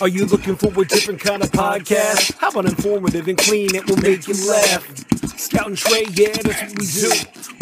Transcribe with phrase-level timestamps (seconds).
[0.00, 2.36] Are you looking for a different kind of podcast?
[2.38, 3.74] How about informative and clean?
[3.74, 4.84] It will make you laugh.
[5.38, 7.61] Scout and Trey, yeah, that's what we do.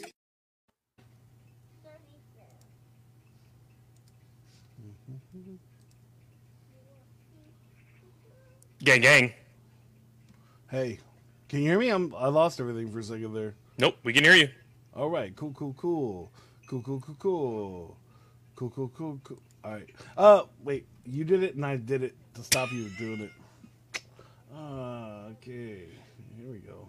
[8.83, 9.31] Gang, gang.
[10.71, 10.97] Hey,
[11.47, 11.89] can you hear me?
[11.89, 13.53] I'm, I lost everything for a second there.
[13.77, 14.49] Nope, we can hear you.
[14.95, 16.31] All right, cool, cool, cool.
[16.65, 17.97] Cool, cool, cool, cool.
[18.55, 19.39] Cool, cool, cool, cool.
[19.63, 19.89] All right.
[20.17, 24.01] Uh, wait, you did it and I did it to stop you doing it.
[24.51, 25.85] Uh, okay,
[26.35, 26.87] here we go.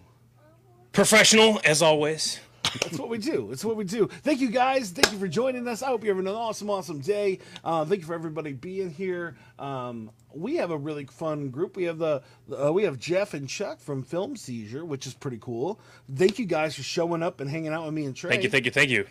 [0.93, 2.41] Professional, as always.
[2.81, 3.53] That's what we do.
[3.53, 4.09] It's what we do.
[4.23, 4.91] Thank you guys.
[4.91, 5.83] Thank you for joining us.
[5.83, 7.39] I hope you're having an awesome, awesome day.
[7.63, 9.37] Uh, thank you for everybody being here.
[9.59, 11.77] Um, we have a really fun group.
[11.77, 12.23] We have the
[12.63, 15.81] uh, we have Jeff and Chuck from Film Seizure, which is pretty cool.
[16.15, 18.31] Thank you guys for showing up and hanging out with me and Trey.
[18.31, 19.07] Thank you, thank you, thank you.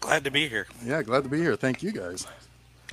[0.00, 0.66] Glad to be here.
[0.84, 1.56] Yeah, glad to be here.
[1.56, 2.26] Thank you guys.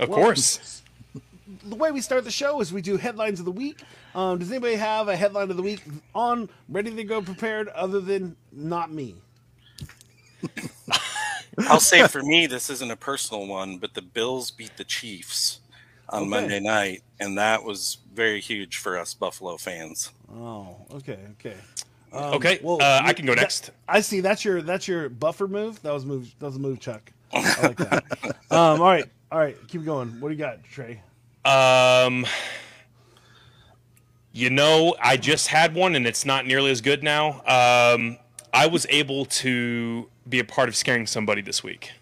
[0.00, 0.82] Of Well, course.
[1.64, 3.82] the way we start the show is we do headlines of the week.
[4.14, 5.82] Um, does anybody have a headline of the week
[6.14, 9.16] on ready to go prepared other than not me?
[11.68, 15.60] I'll say for me, this isn't a personal one, but the Bills beat the Chiefs
[16.12, 16.28] on Okay.
[16.30, 20.10] Monday night, and that was very huge for us Buffalo fans.
[20.32, 21.56] Oh, okay, okay.
[22.12, 23.70] Um, okay, well, uh, I can go that- next.
[23.88, 24.20] I see.
[24.20, 25.80] That's your that's your buffer move.
[25.82, 26.34] That was move.
[26.38, 27.10] That was a move, Chuck.
[27.32, 28.04] I like that.
[28.50, 29.56] um, all right, all right.
[29.68, 30.20] Keep going.
[30.20, 31.00] What do you got, Trey?
[31.46, 32.26] Um,
[34.32, 37.40] you know, I just had one, and it's not nearly as good now.
[37.46, 38.18] Um,
[38.52, 41.92] I was able to be a part of scaring somebody this week.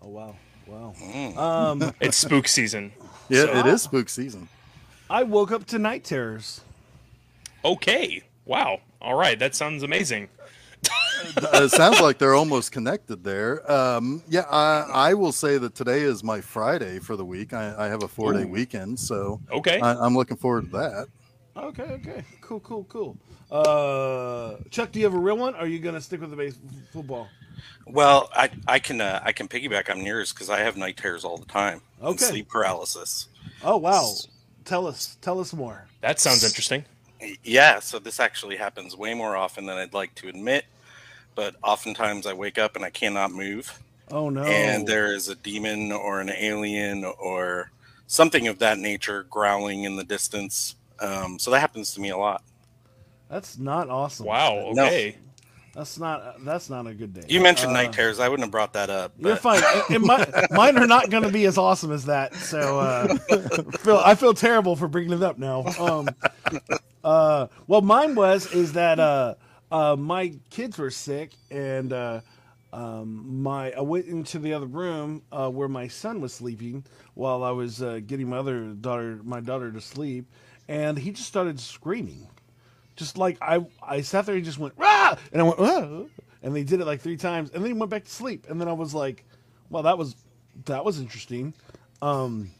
[0.00, 0.94] Oh wow, wow.
[1.00, 1.36] Mm.
[1.36, 2.92] Um, It's spook season.
[3.30, 4.48] Yeah, it is spook season.
[5.08, 6.60] I woke up to night terrors.
[7.64, 8.22] Okay.
[8.44, 8.80] Wow.
[9.00, 9.38] All right.
[9.38, 10.28] That sounds amazing.
[11.36, 13.70] Uh, it sounds like they're almost connected there.
[13.70, 17.52] Um, yeah, I, I will say that today is my Friday for the week.
[17.52, 19.78] I, I have a four day weekend, so Okay.
[19.80, 21.06] I, I'm looking forward to that.
[21.56, 23.18] Okay, okay, cool, cool, cool.
[23.50, 25.54] Uh, Chuck, do you have a real one?
[25.54, 26.58] Or are you gonna stick with the base
[26.92, 27.28] football?
[27.86, 31.24] Well, I I can uh, I can piggyback on yours because I have night terrors
[31.24, 31.82] all the time.
[32.00, 32.24] And Okay.
[32.24, 33.28] sleep paralysis.
[33.62, 34.12] Oh wow,
[34.64, 35.86] tell us, tell us more.
[36.00, 36.84] that sounds interesting.
[37.44, 40.64] Yeah, so this actually happens way more often than I'd like to admit,
[41.34, 43.78] but oftentimes I wake up and I cannot move.
[44.10, 44.42] Oh no.
[44.42, 47.70] and there is a demon or an alien or
[48.08, 50.74] something of that nature growling in the distance.
[50.98, 52.42] Um, so that happens to me a lot.
[53.28, 54.26] That's not awesome.
[54.26, 54.70] Wow.
[54.72, 54.88] No.
[55.74, 57.22] That's not that's not a good day.
[57.28, 58.18] You mentioned Uh, night terrors.
[58.18, 59.12] I wouldn't have brought that up.
[59.18, 59.62] You're fine.
[59.88, 62.34] And my, mine are not going to be as awesome as that.
[62.34, 63.16] So uh,
[63.78, 65.64] feel, I feel terrible for bringing it up now.
[65.78, 66.08] Um,
[67.04, 69.34] uh, well, mine was is that uh,
[69.70, 72.20] uh, my kids were sick, and uh,
[72.72, 77.44] um, my I went into the other room uh, where my son was sleeping while
[77.44, 80.26] I was uh, getting my other daughter, my daughter, to sleep,
[80.68, 82.26] and he just started screaming
[83.00, 85.16] just like I, I sat there and just went Rah!
[85.32, 86.02] and I went Rah!
[86.42, 88.60] and they did it like three times, and then he went back to sleep, and
[88.60, 89.24] then I was like,
[89.70, 90.14] well, that was
[90.66, 91.54] that was interesting,
[92.02, 92.50] um,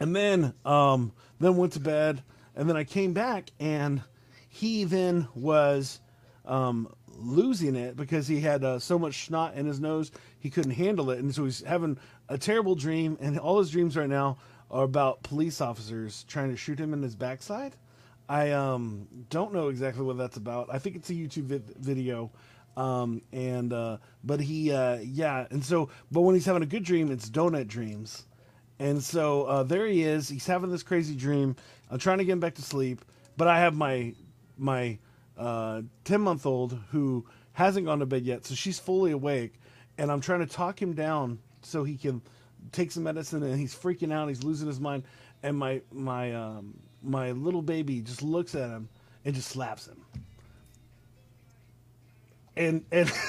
[0.00, 2.22] and then um, then went to bed,
[2.54, 4.00] and then I came back, and
[4.48, 6.00] he then was
[6.46, 10.70] um, losing it because he had uh, so much snot in his nose he couldn't
[10.70, 11.98] handle it, and so he's having
[12.28, 14.38] a terrible dream, and all his dreams right now
[14.70, 17.74] are about police officers trying to shoot him in his backside.
[18.28, 20.68] I um, don't know exactly what that's about.
[20.72, 22.30] I think it's a YouTube vid- video.
[22.76, 26.84] Um, and uh, but he uh, yeah, and so but when he's having a good
[26.84, 28.26] dream, it's donut dreams.
[28.78, 30.28] And so uh, there he is.
[30.28, 31.56] He's having this crazy dream.
[31.90, 33.04] I'm trying to get him back to sleep,
[33.36, 34.14] but I have my
[34.56, 34.98] my
[36.04, 39.54] ten month old who hasn't gone to bed yet, so she's fully awake,
[39.98, 42.22] and I'm trying to talk him down so he can
[42.70, 44.28] take some medicine, and he's freaking out.
[44.28, 45.02] He's losing his mind,
[45.42, 48.88] and my my um, my little baby just looks at him
[49.24, 50.00] and just slaps him,
[52.56, 53.10] and and.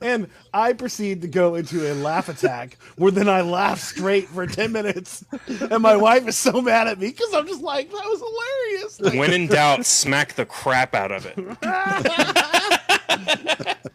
[0.00, 4.46] and I proceed to go into a laugh attack where then I laugh straight for
[4.46, 5.24] 10 minutes.
[5.48, 9.00] And my wife is so mad at me because I'm just like, that was hilarious.
[9.18, 11.36] When in doubt, smack the crap out of it.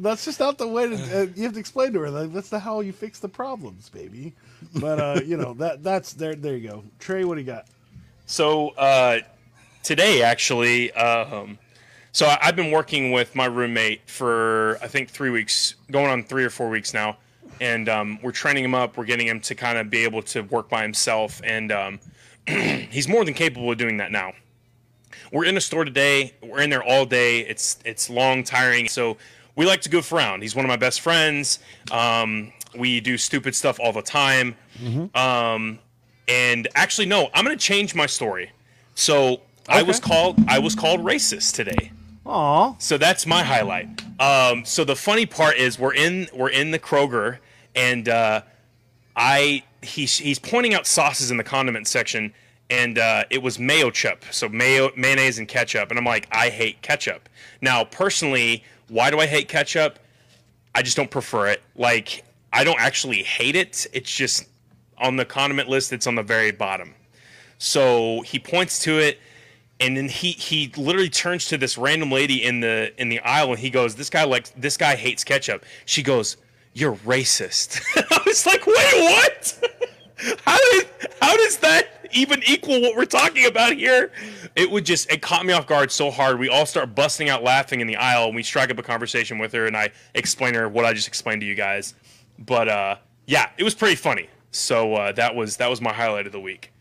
[0.00, 0.94] that's just not the way to.
[0.94, 3.88] Uh, you have to explain to her like, that's the how you fix the problems,
[3.88, 4.34] baby.
[4.74, 6.34] But uh, you know that that's there.
[6.34, 6.84] There you go.
[6.98, 7.66] Trey, what do you got?
[8.26, 9.18] So uh,
[9.82, 11.58] today, actually, um,
[12.12, 16.24] so I- I've been working with my roommate for I think three weeks, going on
[16.24, 17.16] three or four weeks now,
[17.60, 18.96] and um, we're training him up.
[18.96, 22.00] We're getting him to kind of be able to work by himself, and um,
[22.46, 24.32] he's more than capable of doing that now.
[25.32, 26.34] We're in a store today.
[26.42, 27.40] We're in there all day.
[27.40, 28.88] It's it's long, tiring.
[28.88, 29.16] So
[29.56, 30.42] we like to goof around.
[30.42, 31.58] He's one of my best friends.
[31.90, 34.56] Um, we do stupid stuff all the time.
[35.14, 35.78] Um,
[36.28, 38.50] and actually, no, I'm gonna change my story.
[38.94, 41.92] So I was called I was called racist today.
[42.26, 44.02] Aw, So that's my highlight.
[44.18, 47.38] Um, so the funny part is we're in we're in the Kroger,
[47.74, 48.42] and uh,
[49.16, 52.32] I he's he's pointing out sauces in the condiment section,
[52.70, 56.48] and uh, it was mayo chup, so mayo mayonnaise and ketchup, and I'm like I
[56.48, 57.28] hate ketchup.
[57.60, 59.98] Now personally, why do I hate ketchup?
[60.74, 61.62] I just don't prefer it.
[61.76, 63.86] Like I don't actually hate it.
[63.92, 64.48] It's just
[64.98, 65.92] on the condiment list.
[65.92, 66.94] It's on the very bottom.
[67.58, 69.18] So he points to it,
[69.80, 73.50] and then he he literally turns to this random lady in the in the aisle,
[73.50, 76.36] and he goes, "This guy likes this guy hates ketchup." She goes,
[76.72, 77.80] "You're racist."
[78.10, 79.60] I was like, "Wait, what?
[80.46, 80.86] how did
[81.20, 84.12] how does that even equal what we're talking about here?"
[84.56, 86.38] It would just it caught me off guard so hard.
[86.38, 89.38] We all start busting out laughing in the aisle, and we strike up a conversation
[89.38, 91.94] with her, and I explain her what I just explained to you guys.
[92.38, 92.96] But uh,
[93.26, 94.28] yeah, it was pretty funny.
[94.54, 96.72] So uh, that was that was my highlight of the week.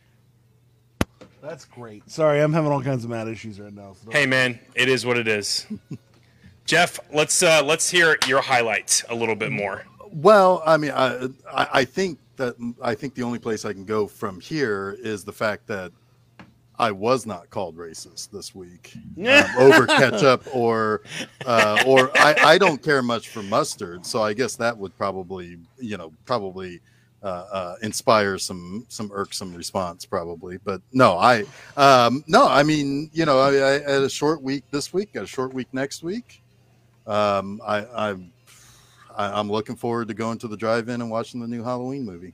[1.42, 2.10] that's great.
[2.10, 3.96] Sorry, I'm having all kinds of mad issues right now.
[4.04, 5.66] So Hey man, it is what it is.
[6.66, 9.86] Jeff, let's uh, let's hear your highlights a little bit more.
[10.12, 13.86] Well, I mean, I, I I think that I think the only place I can
[13.86, 15.92] go from here is the fact that
[16.78, 21.02] I was not called racist this week um, over ketchup or
[21.46, 25.58] uh, or I, I don't care much for mustard, so I guess that would probably
[25.80, 26.80] you know probably
[27.24, 30.58] uh, uh, inspire some some irksome response probably.
[30.58, 31.46] But no, I
[31.78, 35.24] um, no, I mean you know I, I had a short week this week, got
[35.24, 36.42] a short week next week.
[37.08, 38.31] Um, I, I'm
[39.16, 42.34] I, I'm looking forward to going to the drive-in and watching the new Halloween movie.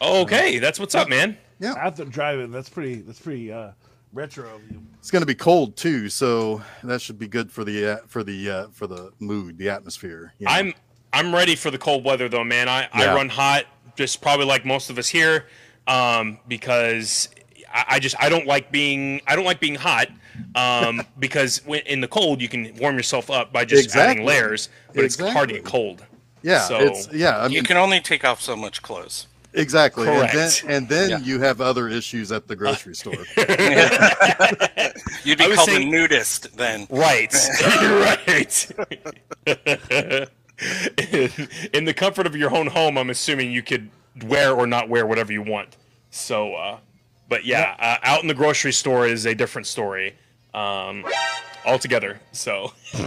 [0.00, 1.36] Okay, that's what's up, man.
[1.58, 2.96] Yeah after driving, that's pretty.
[2.96, 3.72] That's pretty uh,
[4.12, 4.80] retro of you.
[4.98, 8.22] It's going to be cold too, so that should be good for the uh, for
[8.22, 10.34] the uh, for the mood, the atmosphere.
[10.38, 10.52] you know.
[10.52, 10.74] I'm
[11.12, 12.68] I'm ready for the cold weather though, man.
[12.68, 13.64] I, I run hot,
[13.98, 15.46] just probably like most of us here,
[15.88, 17.28] um, because
[17.72, 20.08] I, I just I don't like being I don't like being hot.
[20.54, 24.68] Um, because when, in the cold you can warm yourself up by just adding layers,
[24.94, 26.04] but it's hard to get cold.
[26.42, 27.38] yeah, so- it's yeah.
[27.38, 29.26] I You can only take off so much clothes.
[29.54, 30.32] exactly, Correct.
[30.34, 31.18] and then and then Yeah.
[31.18, 33.14] you have other issues at the grocery store.
[35.24, 36.86] You'd be called saying- a nudist then.
[36.88, 37.34] Right.
[39.48, 40.28] right.
[41.12, 41.30] In,
[41.72, 43.90] in the comfort of your own home, I'm assuming you could
[44.24, 45.76] wear or not wear whatever you want.
[46.10, 46.78] So, uh,
[47.28, 50.14] but yeah, uh, out in the grocery store is a different story
[50.54, 51.04] um,
[51.66, 52.20] altogether.
[52.32, 52.72] So,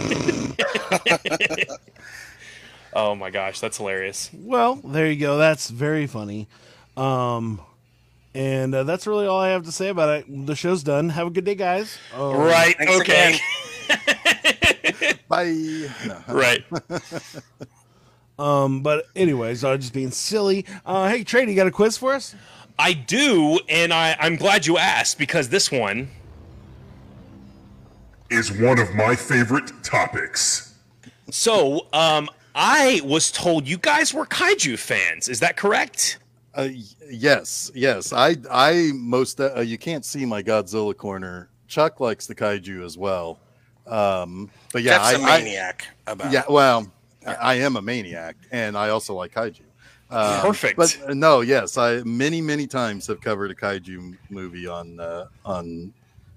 [2.94, 4.30] oh my gosh, that's hilarious.
[4.32, 5.38] Well, there you go.
[5.38, 6.48] That's very funny.
[6.96, 7.60] Um,
[8.34, 10.46] and uh, that's really all I have to say about it.
[10.46, 11.10] The show's done.
[11.10, 11.98] Have a good day, guys.
[12.14, 12.76] Um, Right.
[12.76, 13.38] Thanks okay.
[15.32, 15.88] again.
[16.08, 16.08] Bye.
[16.28, 16.34] No.
[16.34, 16.64] Right.
[18.38, 20.66] Um, but anyways, I'm just being silly.
[20.84, 22.34] Uh, hey, Trey, you got a quiz for us?
[22.78, 26.08] I do, and I, I'm glad you asked because this one
[28.30, 30.74] is one of my favorite topics.
[31.30, 35.28] So, um, I was told you guys were kaiju fans.
[35.28, 36.18] Is that correct?
[36.54, 36.68] Uh,
[37.08, 38.12] yes, yes.
[38.12, 41.48] I I most uh, you can't see my Godzilla corner.
[41.68, 43.38] Chuck likes the kaiju as well.
[43.86, 46.90] Um, but yeah, Jeff's I, a I- maniac about Yeah, well,
[47.26, 49.60] I I am a maniac, and I also like kaiju.
[50.10, 50.76] Um, Perfect.
[50.76, 55.26] But uh, no, yes, I many many times have covered a kaiju movie on uh,
[55.44, 55.92] on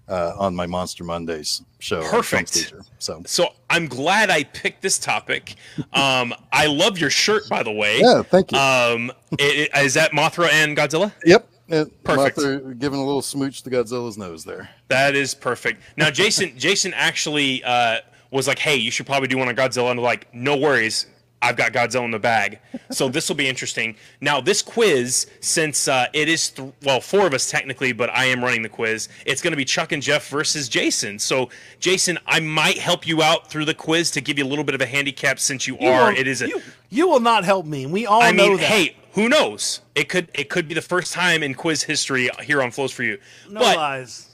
[0.07, 2.01] uh, on my Monster Mondays show.
[2.03, 2.71] Perfect.
[2.99, 5.55] So So I'm glad I picked this topic.
[5.91, 7.99] Um, I love your shirt, by the way.
[7.99, 8.57] yeah, thank you.
[8.57, 11.11] Um, i- i- is that Mothra and Godzilla?
[11.25, 11.47] yep.
[11.71, 12.37] Uh, perfect.
[12.37, 14.69] Mothra giving a little smooch to Godzilla's nose there.
[14.89, 15.81] That is perfect.
[15.97, 17.97] Now, Jason, Jason actually uh,
[18.35, 21.05] was like, "Hey, you should probably do one on Godzilla." And like, "No worries,
[21.41, 22.59] I've got Godzilla in the bag."
[22.91, 23.95] So this will be interesting.
[24.21, 28.25] Now, this quiz, since uh, it is th- well four of us technically, but I
[28.25, 29.09] am running the quiz.
[29.25, 31.17] It's going to be Chuck and Jeff versus Jason.
[31.19, 31.49] So,
[31.79, 34.75] Jason, I might help you out through the quiz to give you a little bit
[34.75, 36.11] of a handicap since you, You are.
[36.11, 36.47] will- It is a.
[36.49, 37.85] You, you will not help me.
[37.85, 38.65] We all I know mean, that.
[38.65, 39.79] hey, who knows?
[39.95, 43.03] It could it could be the first time in quiz history here on Flows for
[43.03, 43.17] You.
[43.49, 44.29] no but lies.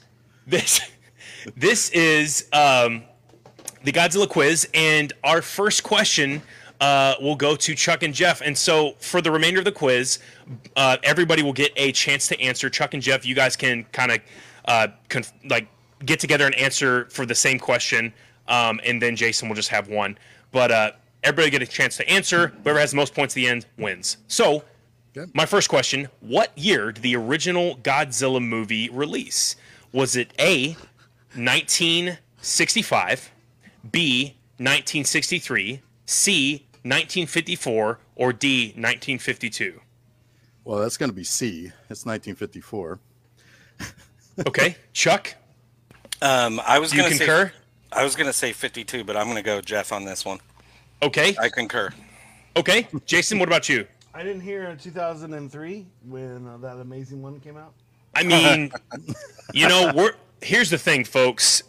[0.47, 0.81] this
[1.55, 3.03] this is um
[3.83, 6.41] the Godzilla quiz, and our first question
[6.79, 8.41] uh, will go to Chuck and Jeff.
[8.41, 10.19] And so, for the remainder of the quiz,
[10.75, 12.69] uh, everybody will get a chance to answer.
[12.69, 14.19] Chuck and Jeff, you guys can kind of
[14.65, 15.67] uh, conf- like
[16.05, 18.11] get together and answer for the same question,
[18.47, 20.17] um, and then Jason will just have one.
[20.51, 20.91] But uh,
[21.23, 22.47] everybody get a chance to answer.
[22.63, 24.17] Whoever has the most points at the end wins.
[24.27, 24.63] So,
[25.33, 29.55] my first question: What year did the original Godzilla movie release?
[29.93, 30.69] Was it A,
[31.35, 33.31] 1965,
[33.89, 39.79] B, 1963, C, 1954, or D, 1952?
[40.63, 41.71] Well, that's going to be C.
[41.89, 42.99] It's 1954.
[44.47, 45.35] Okay, Chuck,
[46.21, 47.47] Um, I was you gonna concur?
[47.49, 47.53] say
[47.91, 50.39] I was gonna say 52, but I'm gonna go Jeff on this one.
[51.03, 51.93] Okay, I concur.
[52.55, 52.87] okay.
[53.05, 53.85] Jason, what about you?
[54.13, 57.73] I didn't hear in 2003 when uh, that amazing one came out.
[58.15, 58.71] I mean,
[59.53, 61.61] you know, we're here's the thing, folks.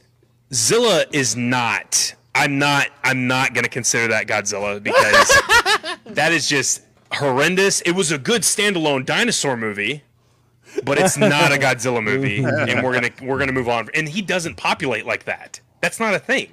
[0.55, 2.15] Zilla is not.
[2.35, 2.89] I'm not.
[3.03, 5.29] I'm not going to consider that Godzilla because
[6.07, 6.83] that is just
[7.13, 7.81] horrendous.
[7.83, 10.03] It was a good standalone dinosaur movie,
[10.85, 13.89] but it's not a Godzilla movie, and we're gonna we're gonna move on.
[13.95, 15.61] And he doesn't populate like that.
[15.81, 16.53] That's not a thing.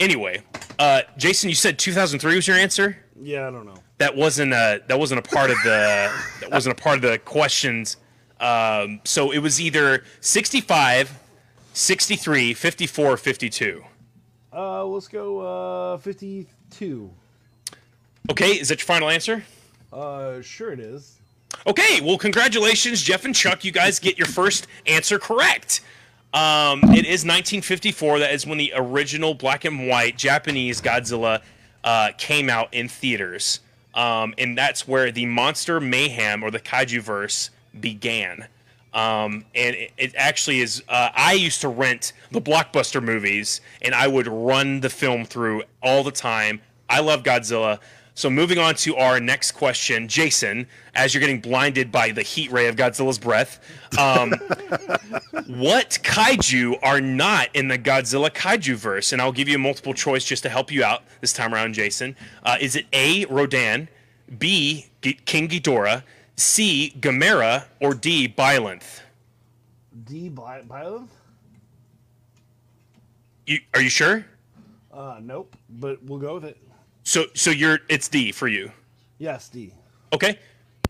[0.00, 0.42] Anyway,
[0.78, 2.96] uh, Jason, you said 2003 was your answer.
[3.22, 3.76] Yeah, I don't know.
[3.98, 7.18] That wasn't a that wasn't a part of the that wasn't a part of the
[7.18, 7.96] questions.
[8.40, 11.18] Um, so it was either 65,
[11.74, 13.84] 63, 54, 52.
[14.52, 17.10] Uh, let's go uh 52.
[18.30, 19.44] Okay, is that your final answer?
[19.92, 21.18] Uh, sure it is.
[21.66, 23.64] Okay, well, congratulations, Jeff and Chuck.
[23.64, 25.80] You guys get your first answer correct.
[26.32, 28.20] Um, it is 1954.
[28.20, 31.42] That is when the original black and white Japanese Godzilla
[31.82, 33.60] uh, came out in theaters.
[33.94, 38.46] Um, and that's where the monster mayhem or the kaiju verse began.
[38.94, 40.82] Um, and it, it actually is.
[40.88, 45.64] Uh, I used to rent the blockbuster movies, and I would run the film through
[45.82, 46.60] all the time.
[46.88, 47.80] I love Godzilla.
[48.16, 52.52] So moving on to our next question, Jason, as you're getting blinded by the heat
[52.52, 53.58] ray of Godzilla's breath,
[53.98, 54.30] um,
[55.48, 59.12] what kaiju are not in the Godzilla kaiju verse?
[59.12, 61.74] And I'll give you a multiple choice just to help you out this time around,
[61.74, 62.14] Jason.
[62.44, 63.24] Uh, is it A.
[63.24, 63.88] Rodan,
[64.38, 64.86] B.
[65.02, 66.04] G- King Ghidorah,
[66.36, 66.94] C.
[66.98, 68.28] Gamera, or D.
[68.28, 69.00] Biollante?
[70.04, 70.28] D.
[70.28, 71.08] Bi- Biollante?
[73.46, 74.24] You, are you sure?
[74.92, 75.54] Uh, nope.
[75.68, 76.56] But we'll go with it.
[77.02, 78.72] So so you're it's D for you.
[79.18, 79.72] Yes, D.
[80.12, 80.38] Okay.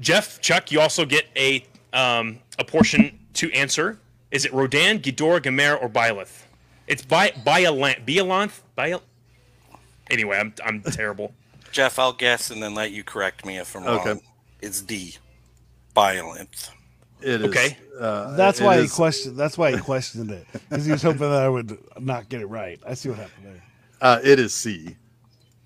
[0.00, 3.98] Jeff, Chuck, you also get a um, a portion to answer.
[4.30, 6.42] Is it Rodan, Ghidorah, Gamera, or Biollante?
[6.86, 8.04] It's by Biollante.
[8.06, 8.60] Biollante?
[8.76, 9.00] Bio.
[10.10, 11.34] Anyway, I'm I'm terrible.
[11.72, 14.08] Jeff, I'll guess and then let you correct me if I'm wrong.
[14.08, 14.20] Okay.
[14.60, 15.16] It's D.
[15.94, 16.70] Violent.
[17.20, 17.46] It is.
[17.48, 17.76] Okay.
[17.98, 19.36] Uh, That's it why he questioned.
[19.36, 22.46] That's why he questioned it because he was hoping that I would not get it
[22.46, 22.80] right.
[22.86, 23.62] I see what happened there.
[24.00, 24.96] Uh, it is C.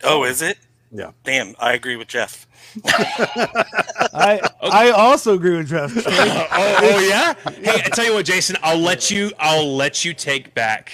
[0.05, 0.59] Oh, is it?
[0.93, 1.11] Yeah.
[1.25, 2.47] Damn, I agree with Jeff.
[2.85, 5.93] I I also agree with Jeff.
[5.93, 6.03] Trey.
[6.07, 7.35] oh, oh yeah.
[7.53, 9.33] Hey, I tell you what, Jason, I'll let you.
[9.39, 10.93] I'll let you take back.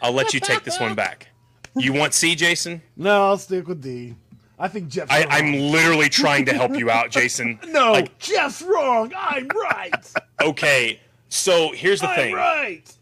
[0.00, 1.28] I'll let you take this one back.
[1.74, 2.82] You want C, Jason?
[2.96, 4.14] no, I'll stick with D.
[4.62, 5.28] I think Jeff's I, wrong.
[5.30, 7.58] I'm literally trying to help you out, Jason.
[7.68, 9.12] no, Like, Jeff's wrong.
[9.18, 10.12] I'm right.
[10.42, 11.00] okay.
[11.28, 12.34] So here's the I'm thing.
[12.34, 12.96] right.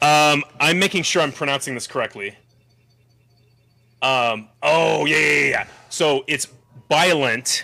[0.00, 2.34] Um, I'm making sure I'm pronouncing this correctly.
[4.00, 5.66] Um, oh yeah, yeah, yeah, yeah.
[5.90, 6.46] So it's
[6.90, 7.62] Biollante,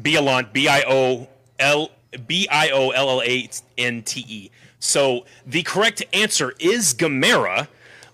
[0.00, 1.28] Biollante, B I O
[1.58, 1.90] L
[2.26, 4.50] B I O L L A N T E.
[4.78, 7.68] So the correct answer is Gamera.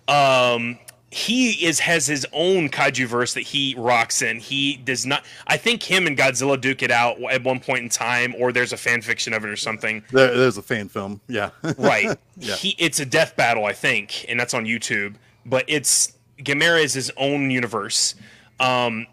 [0.09, 0.79] Um,
[1.12, 4.38] he is has his own kaiju verse that he rocks in.
[4.38, 5.25] He does not.
[5.47, 8.73] I think him and Godzilla duke it out at one point in time, or there's
[8.73, 10.05] a fan fiction of it or something.
[10.12, 11.21] There, there's a fan film.
[11.29, 11.50] Yeah.
[11.79, 12.19] Right.
[12.37, 12.55] Yeah.
[12.57, 15.14] He it's a death battle, I think, and that's on YouTube.
[15.47, 18.14] But it's Gamera is his own universe.
[18.61, 19.07] Um,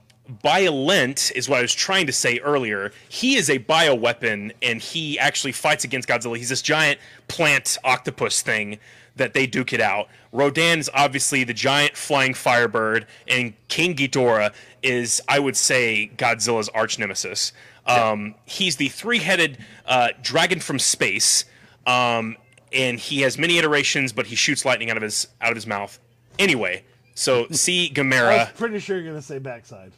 [0.44, 2.92] Biollante is what I was trying to say earlier.
[3.10, 6.38] He is a bioweapon, and he actually fights against Godzilla.
[6.38, 8.80] He's this giant plant octopus thing
[9.18, 10.08] that they duke it out.
[10.32, 16.70] Rodan is obviously the giant flying firebird, and King Ghidorah is, I would say, Godzilla's
[16.70, 17.54] arch nemesis.
[17.86, 21.46] Um, He's the three-headed uh, dragon from space.
[21.86, 22.36] Um,
[22.74, 25.66] and he has many iterations, but he shoots lightning out of his out of his
[25.66, 26.00] mouth.
[26.38, 26.84] Anyway,
[27.16, 28.54] so see Gamera.
[28.56, 29.94] pretty sure you're gonna say backside.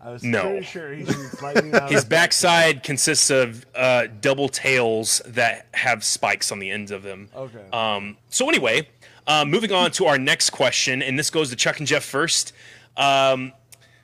[0.00, 0.42] I was No.
[0.42, 6.04] pretty sure he shoots lightning out His backside consists of uh, double tails that have
[6.04, 7.28] spikes on the ends of them.
[7.34, 7.64] Okay.
[7.72, 8.88] Um, so anyway,
[9.26, 12.52] uh, moving on to our next question, and this goes to Chuck and Jeff first.
[12.96, 13.52] Um,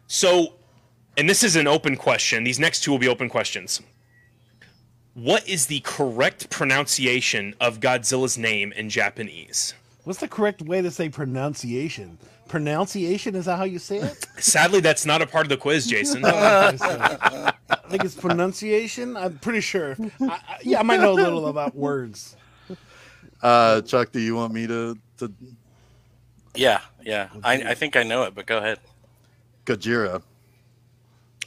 [0.09, 0.55] so,
[1.17, 2.43] and this is an open question.
[2.45, 3.81] These next two will be open questions.
[5.15, 9.75] What is the correct pronunciation of Godzilla's name in Japanese?
[10.05, 12.19] What's the correct way to say pronunciation?
[12.49, 14.27] Pronunciation is that how you say it?
[14.39, 16.23] Sadly, that's not a part of the quiz, Jason.
[16.27, 17.53] I
[17.89, 19.17] think it's pronunciation.
[19.17, 19.97] I'm pretty sure.
[20.21, 22.37] I, I, yeah, I might know a little about words.
[23.43, 25.33] Uh, Chuck, do you want me to to
[26.55, 27.29] Yeah, yeah.
[27.43, 28.79] I, I think I know it, but go ahead.
[29.65, 30.23] Gojira?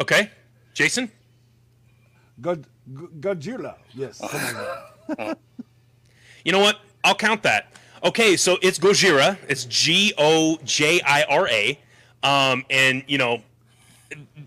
[0.02, 0.32] Okay,
[0.74, 1.12] Jason.
[2.42, 2.66] God,
[3.20, 3.76] Godzilla.
[3.94, 4.18] Yes.
[4.18, 5.40] something like that.
[6.44, 6.80] You know what?
[7.04, 7.72] I'll count that.
[8.04, 9.38] Okay, so it's Gojira.
[9.48, 11.80] It's G O J I R A,
[12.24, 13.42] um, and you know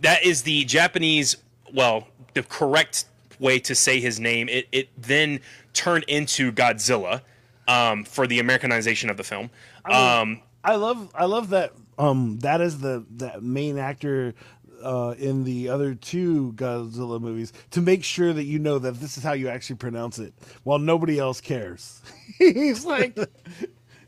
[0.02, 1.36] that is the Japanese.
[1.72, 3.06] Well, the correct
[3.38, 4.48] way to say his name.
[4.48, 5.40] It it then
[5.72, 7.22] turned into Godzilla
[7.66, 9.50] um, for the Americanization of the film.
[9.84, 14.34] Um, I love I love that um that is the that main actor
[14.82, 19.16] uh in the other two Godzilla movies to make sure that you know that this
[19.16, 20.32] is how you actually pronounce it
[20.64, 22.00] while nobody else cares.
[22.38, 23.18] he's like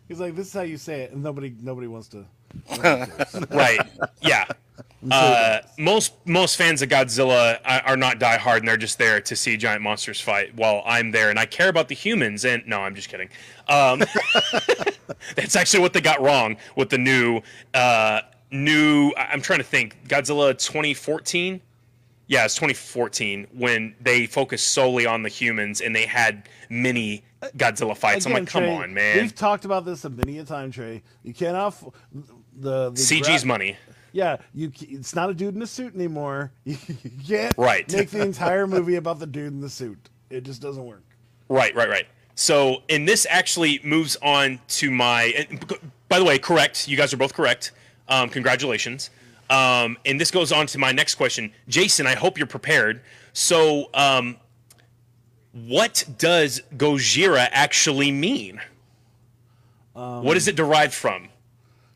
[0.08, 2.26] he's like this is how you say it and nobody nobody wants to
[3.50, 3.80] right?
[4.20, 4.46] Yeah.
[5.10, 9.56] Uh, most most fans of Godzilla are, not diehard, and they're just there to see
[9.56, 10.54] giant monsters fight.
[10.54, 12.44] While I'm there, and I care about the humans.
[12.44, 13.28] And no, I'm just kidding.
[13.68, 14.04] Um,
[15.34, 17.40] that's actually what they got wrong with the new
[17.74, 18.20] uh,
[18.52, 19.12] new.
[19.16, 20.09] I'm trying to think.
[20.09, 21.61] Godzilla 2014.
[22.28, 27.25] Yeah, it's 2014 when they focused solely on the humans and they had mini
[27.56, 28.25] Godzilla fights.
[28.26, 29.18] I'm like, come Trey, on, man.
[29.18, 31.02] We've talked about this a many a time, Trey.
[31.25, 31.85] You cannot f-
[32.56, 33.76] the, the CG's gra- money.
[34.12, 34.71] Yeah, you.
[34.80, 36.52] It's not a dude in a suit anymore.
[36.64, 36.76] You
[37.26, 37.90] can't Right.
[37.92, 40.09] make the entire movie about the dude in the suit.
[40.30, 41.02] It just doesn't work.
[41.49, 42.06] Right, right, right.
[42.35, 45.25] So, and this actually moves on to my.
[45.37, 45.64] and
[46.09, 46.88] By the way, correct.
[46.88, 47.73] You guys are both correct.
[48.12, 49.09] Um, congratulations.
[49.49, 52.07] Um, and this goes on to my next question, Jason.
[52.07, 53.00] I hope you're prepared.
[53.33, 54.37] So, um,
[55.52, 58.61] what does Gojira actually mean?
[59.95, 61.28] what is it derived from?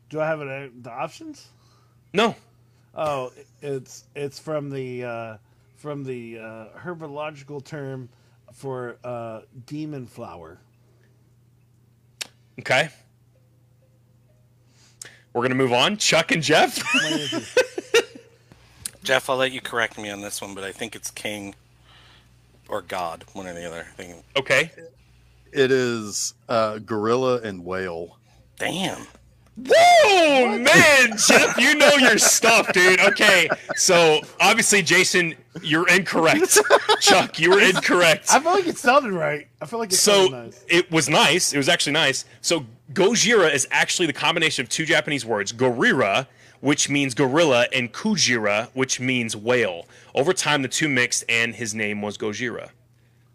[0.09, 1.47] Do I have it, uh, the options?
[2.13, 2.35] No.
[2.95, 3.31] Oh,
[3.61, 5.37] it's it's from the uh,
[5.75, 8.09] from the uh, herbological term
[8.53, 10.59] for uh, demon flower.
[12.59, 12.89] Okay.
[15.37, 15.97] We're gonna move on.
[15.97, 16.79] Chuck and Jeff.
[16.95, 18.23] What is it?
[19.03, 21.53] Jeff, I'll let you correct me on this one, but I think it's king
[22.67, 23.85] or god, one or the other.
[23.87, 24.23] I think.
[24.35, 24.71] okay.
[25.53, 28.17] It is uh, gorilla and whale.
[28.57, 29.05] Damn.
[29.65, 32.99] Whoa, man, Jeff, you know your stuff, dude.
[32.99, 36.59] Okay, so obviously, Jason, you're incorrect.
[36.99, 38.27] Chuck, you were incorrect.
[38.31, 39.47] I feel like it sounded right.
[39.61, 40.65] I feel like it So sounded nice.
[40.67, 41.53] it was nice.
[41.53, 42.25] It was actually nice.
[42.41, 46.27] So Gojira is actually the combination of two Japanese words: gorira,
[46.59, 49.87] which means gorilla, and kujira, which means whale.
[50.13, 52.69] Over time, the two mixed, and his name was Gojira.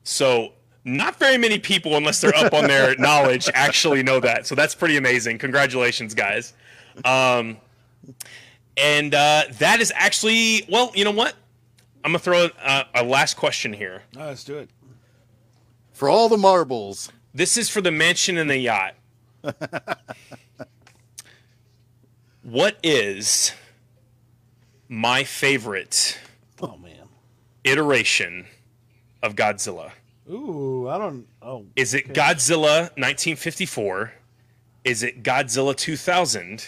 [0.04, 0.52] So
[0.85, 4.47] not very many people, unless they're up on their knowledge, actually know that.
[4.47, 5.38] So that's pretty amazing.
[5.38, 6.55] Congratulations, guys.
[7.05, 7.57] Um,
[8.77, 10.90] and uh, that is actually well.
[10.95, 11.35] You know what?
[12.05, 14.03] I'm gonna throw uh, a last question here.
[14.16, 14.68] Oh, let's do it.
[15.92, 18.95] For all the marbles, This is for the mansion and the yacht.
[22.42, 23.53] what is
[24.88, 26.18] my favorite
[26.61, 27.09] Oh man.
[27.64, 28.47] iteration
[29.23, 29.92] of Godzilla?
[30.33, 31.27] Ooh, I don't.
[31.42, 34.12] Oh, Is it Godzilla 1954?
[34.85, 36.64] Is it Godzilla 2000?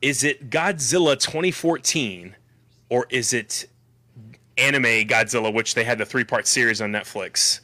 [0.00, 2.36] Is it Godzilla 2014?
[2.90, 3.68] Or is it
[4.56, 7.60] anime Godzilla, which they had the three part series on Netflix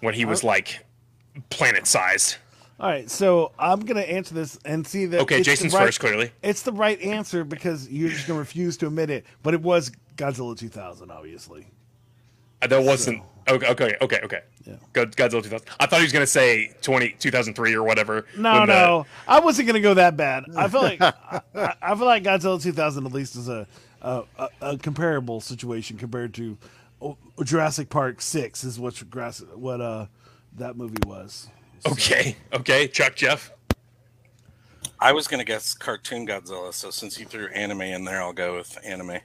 [0.00, 0.84] when he was like
[1.48, 2.36] planet sized?
[2.78, 3.10] all right.
[3.10, 5.20] So I'm gonna answer this and see that.
[5.22, 6.30] Okay, Jason's right- first, clearly.
[6.42, 9.24] It's the right answer because you're just gonna refuse to admit it.
[9.42, 11.66] But it was Godzilla 2000, obviously.
[12.62, 13.22] Uh, There wasn't.
[13.48, 14.40] Okay, okay, okay, okay.
[14.64, 14.74] Yeah.
[14.92, 15.66] God, Godzilla 2000.
[15.80, 18.26] I thought he was going to say 20, 2003 or whatever.
[18.36, 20.44] No, when the- no, I wasn't gonna go that bad.
[20.56, 21.12] I feel like I,
[21.54, 23.66] I- I feel like Godzilla 2000 at least is a
[24.02, 26.56] a, a, a comparable situation compared to
[27.02, 30.06] oh, Jurassic Park Six is what Grass- what uh
[30.56, 31.48] that movie was.
[31.86, 32.86] Okay, okay.
[32.88, 33.50] Chuck, Jeff.
[34.98, 38.56] I was gonna guess cartoon Godzilla, so since you threw anime in there, I'll go
[38.56, 39.18] with anime.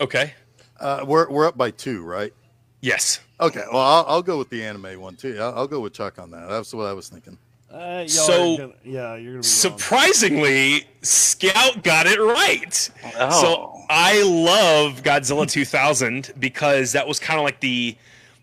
[0.00, 0.32] Okay.
[0.78, 2.32] uh, we're we're up by two, right?
[2.80, 3.20] Yes.
[3.40, 5.36] Okay, well I'll, I'll go with the anime one too.
[5.40, 6.48] I'll, I'll go with Chuck on that.
[6.48, 7.38] That's what I was thinking.
[7.72, 9.42] Uh, y'all So- gonna, yeah, you're gonna be wrong.
[9.42, 12.90] Surprisingly, Scout got it right.
[13.16, 13.40] Oh.
[13.42, 17.96] So I love Godzilla 2000 because that was kind of like the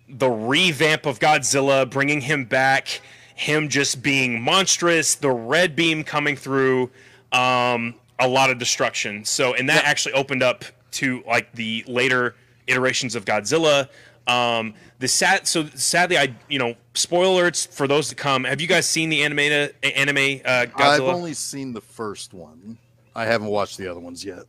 [0.09, 3.01] the revamp of Godzilla, bringing him back,
[3.35, 6.89] him just being monstrous, the red beam coming through,
[7.33, 9.25] um, a lot of destruction.
[9.25, 12.35] So, and that actually opened up to like the later
[12.67, 13.89] iterations of Godzilla.
[14.27, 18.43] Um, the sad, so sadly, I you know, spoiler alerts for those to come.
[18.43, 20.75] Have you guys seen the anime anime uh, Godzilla?
[20.77, 22.77] I've only seen the first one.
[23.15, 24.43] I haven't watched the other ones yet.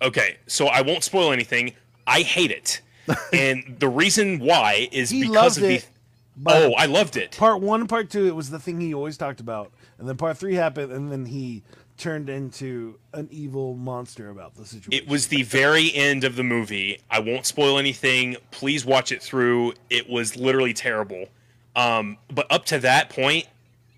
[0.00, 1.72] Okay, so I won't spoil anything.
[2.06, 2.80] I hate it,
[3.32, 5.88] and the reason why is He because of it,
[6.36, 7.36] but Oh, I loved it.
[7.36, 10.16] part one and part two, it was the thing he always talked about, and then
[10.16, 11.62] part three happened, and then he
[11.96, 14.92] turned into an evil monster about the situation.
[14.92, 17.00] It was the very end of the movie.
[17.10, 18.36] I won't spoil anything.
[18.50, 19.74] Please watch it through.
[19.90, 21.26] It was literally terrible.
[21.74, 23.46] Um, but up to that point,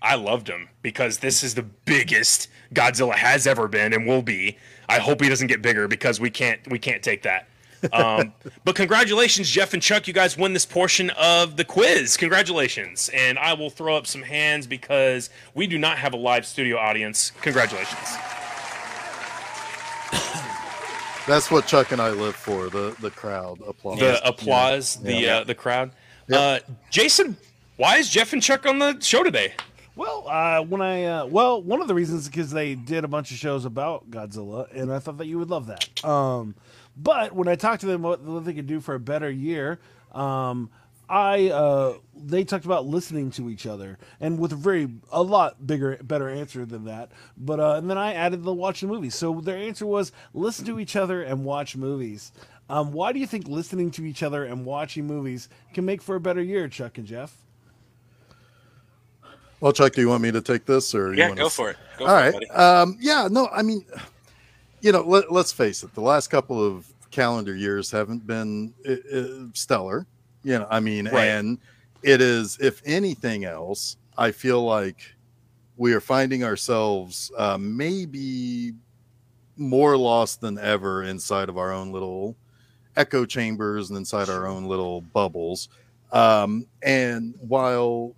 [0.01, 4.57] I loved him because this is the biggest Godzilla has ever been and will be.
[4.87, 7.48] I hope he doesn't get bigger because we can't we can't take that.
[7.93, 8.33] Um,
[8.65, 10.07] but congratulations, Jeff and Chuck.
[10.07, 12.17] You guys win this portion of the quiz.
[12.17, 13.09] Congratulations.
[13.13, 16.77] And I will throw up some hands because we do not have a live studio
[16.77, 17.31] audience.
[17.41, 18.15] Congratulations.
[21.27, 22.69] That's what Chuck and I live for.
[22.69, 23.99] The the crowd applause.
[23.99, 25.37] the applause, the Yeah.
[25.37, 25.91] Uh, the crowd.
[26.31, 27.37] Uh, Jason,
[27.77, 29.53] why is Jeff and Chuck on the show today?
[29.95, 33.07] Well, uh, when I uh, well, one of the reasons is because they did a
[33.07, 36.03] bunch of shows about Godzilla, and I thought that you would love that.
[36.05, 36.55] Um,
[37.01, 39.79] but when I talked to them what, what they could do for a better year,
[40.11, 40.69] um,
[41.09, 45.65] I uh, they talked about listening to each other, and with a very a lot
[45.65, 47.11] bigger, better answer than that.
[47.35, 49.15] But uh, and then I added the watch the movies.
[49.15, 52.31] So their answer was listen to each other and watch movies.
[52.69, 56.15] Um, why do you think listening to each other and watching movies can make for
[56.15, 57.35] a better year, Chuck and Jeff?
[59.59, 61.55] Well, Chuck, do you want me to take this or you Yeah, want go to...
[61.55, 61.77] for it.
[61.97, 62.27] Go All for right.
[62.29, 62.49] it, buddy.
[62.51, 63.83] Um, yeah, no, I mean,
[64.81, 65.93] you know, let, let's face it.
[65.93, 70.05] The last couple of calendar years haven't been uh, uh, stellar.
[70.43, 71.27] You know, I mean, Right.
[71.27, 71.57] and
[72.01, 74.97] it is, if anything else, I feel like
[75.77, 78.73] we are finding ourselves uh, maybe
[79.57, 82.35] more lost than ever inside of our own little
[82.95, 85.69] echo chambers and inside our own little bubbles.
[86.11, 88.15] Um, and while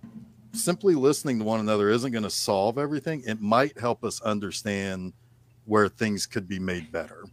[0.52, 5.12] simply listening to one another isn't going to solve everything, it might help us understand
[5.72, 7.24] where things could be made better.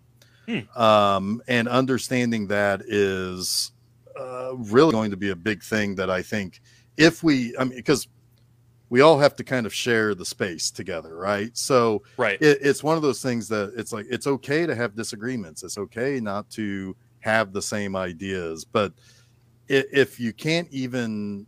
[0.77, 3.73] Um, and understanding that is
[4.17, 6.61] uh, really going to be a big thing that I think
[6.95, 8.07] if we, I mean, because
[8.89, 11.51] we all have to kind of share the space together, right?
[11.57, 12.41] So Right.
[12.41, 15.61] it, it's one of those things that it's like it's okay to have disagreements.
[15.63, 18.93] It's okay not to have the same ideas, but
[19.67, 21.45] if you can't even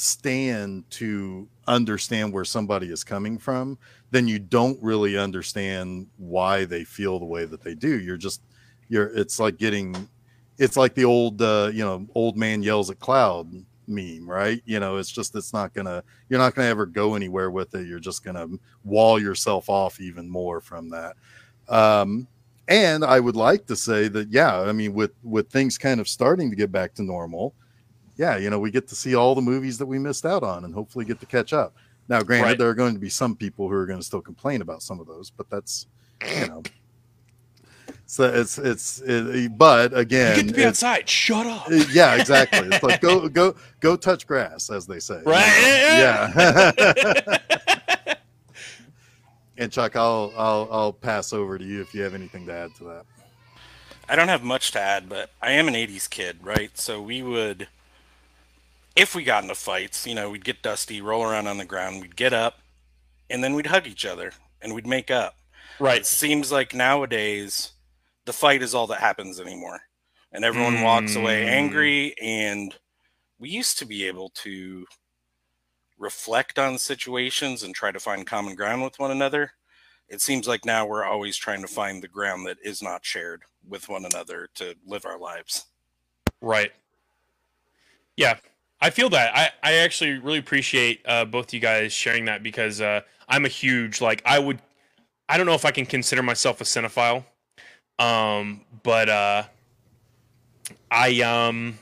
[0.00, 3.76] stand to understand where somebody is coming from,
[4.12, 7.98] then you don't really understand why they feel the way that they do.
[7.98, 8.40] You're just
[8.88, 10.08] you're it's like getting
[10.56, 13.52] it's like the old uh, you know, old man yells at cloud
[13.88, 14.62] meme, right?
[14.66, 17.88] You know, it's just it's not gonna you're not gonna ever go anywhere with it.
[17.88, 18.46] You're just gonna
[18.84, 21.16] wall yourself off even more from that.
[21.68, 22.28] Um
[22.68, 26.08] and I would like to say that, yeah, I mean, with with things kind of
[26.08, 27.52] starting to get back to normal,
[28.18, 30.64] yeah, you know, we get to see all the movies that we missed out on,
[30.66, 31.74] and hopefully get to catch up.
[32.08, 32.58] Now, granted, Right.
[32.58, 34.98] there are going to be some people who are going to still complain about some
[35.00, 35.86] of those, but that's
[36.38, 36.62] you know,
[38.06, 41.08] so it's it's it, but You again, get to be it's- outside.
[41.08, 41.66] Shut up.
[41.92, 42.66] yeah, exactly.
[42.72, 45.22] It's like go go go touch grass, as they say.
[45.24, 45.46] Right.
[45.98, 47.38] Yeah.
[49.58, 52.74] and Chuck, I'll I'll I'll pass over to you if you have anything to add
[52.76, 53.04] to that.
[54.08, 56.70] I don't have much to add, but I am an 80s kid, right?
[56.78, 57.68] So we would,
[58.98, 62.00] if we got into fights, you know, we'd get dusty, roll around on the ground,
[62.00, 62.58] we'd get up,
[63.30, 65.36] and then we'd hug each other and we'd make up.
[65.78, 66.06] It Right.
[66.06, 67.72] seems like nowadays
[68.24, 69.82] the fight is all that happens anymore.
[70.32, 71.48] And everyone walks away Mm.
[71.48, 72.18] angry.
[72.18, 72.78] And
[73.38, 74.86] we used to be able to
[75.96, 79.54] reflect on situations and try to find common ground with one another.
[80.08, 83.44] It seems like now we're always trying to find the ground that is not shared
[83.66, 85.66] with one another to live our lives.
[86.40, 86.72] Right.
[88.16, 88.40] Yeah,
[88.80, 89.36] I feel that.
[89.36, 93.48] I, I actually really appreciate uh, both you guys sharing that because uh, I'm a
[93.48, 94.60] huge like I would
[95.28, 97.24] I don't know if I can consider myself a cinephile,
[97.98, 99.42] um, but uh,
[100.90, 101.78] I um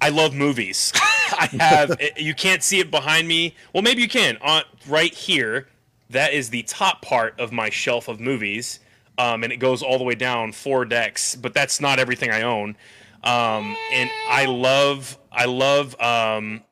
[0.00, 0.92] I love movies.
[1.30, 3.54] I have you can't see it behind me.
[3.72, 5.68] Well, maybe you can on right here.
[6.10, 8.80] That is the top part of my shelf of movies,
[9.18, 11.34] um, and it goes all the way down four decks.
[11.34, 12.76] But that's not everything I own.
[13.24, 16.62] Um, and I love I love um,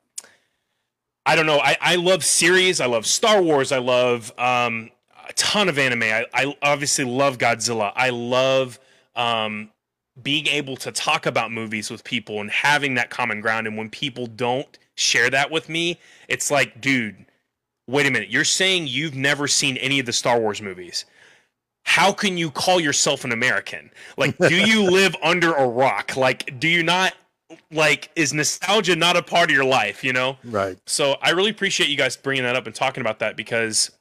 [1.25, 1.59] I don't know.
[1.59, 2.81] I, I love series.
[2.81, 3.73] I love Star Wars.
[3.73, 4.91] I love um,
[5.29, 6.05] a ton of anime.
[6.05, 7.93] I, I obviously love Godzilla.
[7.97, 8.79] I love
[9.17, 9.71] um,
[10.23, 13.67] being able to talk about movies with people and having that common ground.
[13.67, 17.27] And when people don't share that with me, it's like, dude,
[17.89, 18.31] wait a minute.
[18.31, 21.07] You're saying you've never seen any of the Star Wars movies.
[21.87, 23.91] How can you call yourself an American?
[24.19, 26.17] Like, do you live under a rock?
[26.17, 27.15] Like, do you not
[27.71, 30.77] like is nostalgia not a part of your life you know Right.
[30.85, 33.93] so i really appreciate you guys bringing that up and talking about that because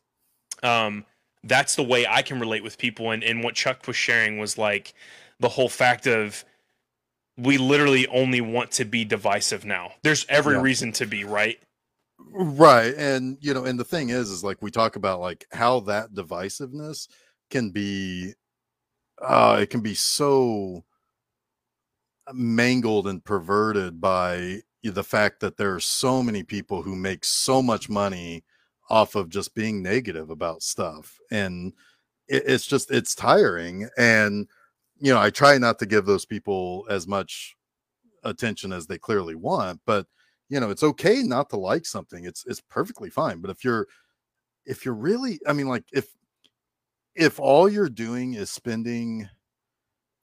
[0.64, 1.06] um
[1.44, 4.58] that's the way i can relate with people and, and what chuck was sharing was
[4.58, 4.96] like
[5.40, 6.44] the whole fact of
[7.38, 10.62] we literally only want to be divisive now there's every Yeah.
[10.62, 11.60] reason to be right
[12.32, 12.94] Right.
[12.96, 16.14] And you know, and the thing is, is like we talk about like how that
[16.14, 17.08] divisiveness
[17.50, 18.34] can be
[19.22, 20.84] uh it can be so
[22.34, 27.62] mangled and perverted by the fact that there are so many people who make so
[27.62, 28.44] much money
[28.90, 31.74] off of just being negative about stuff and
[32.28, 34.48] it, it's just it's tiring and
[35.00, 37.56] you know i try not to give those people as much
[38.24, 40.06] attention as they clearly want but
[40.50, 43.88] you know it's okay not to like something it's it's perfectly fine but if you're
[44.66, 46.08] if you're really i mean like if
[47.16, 49.30] if all you're doing is spending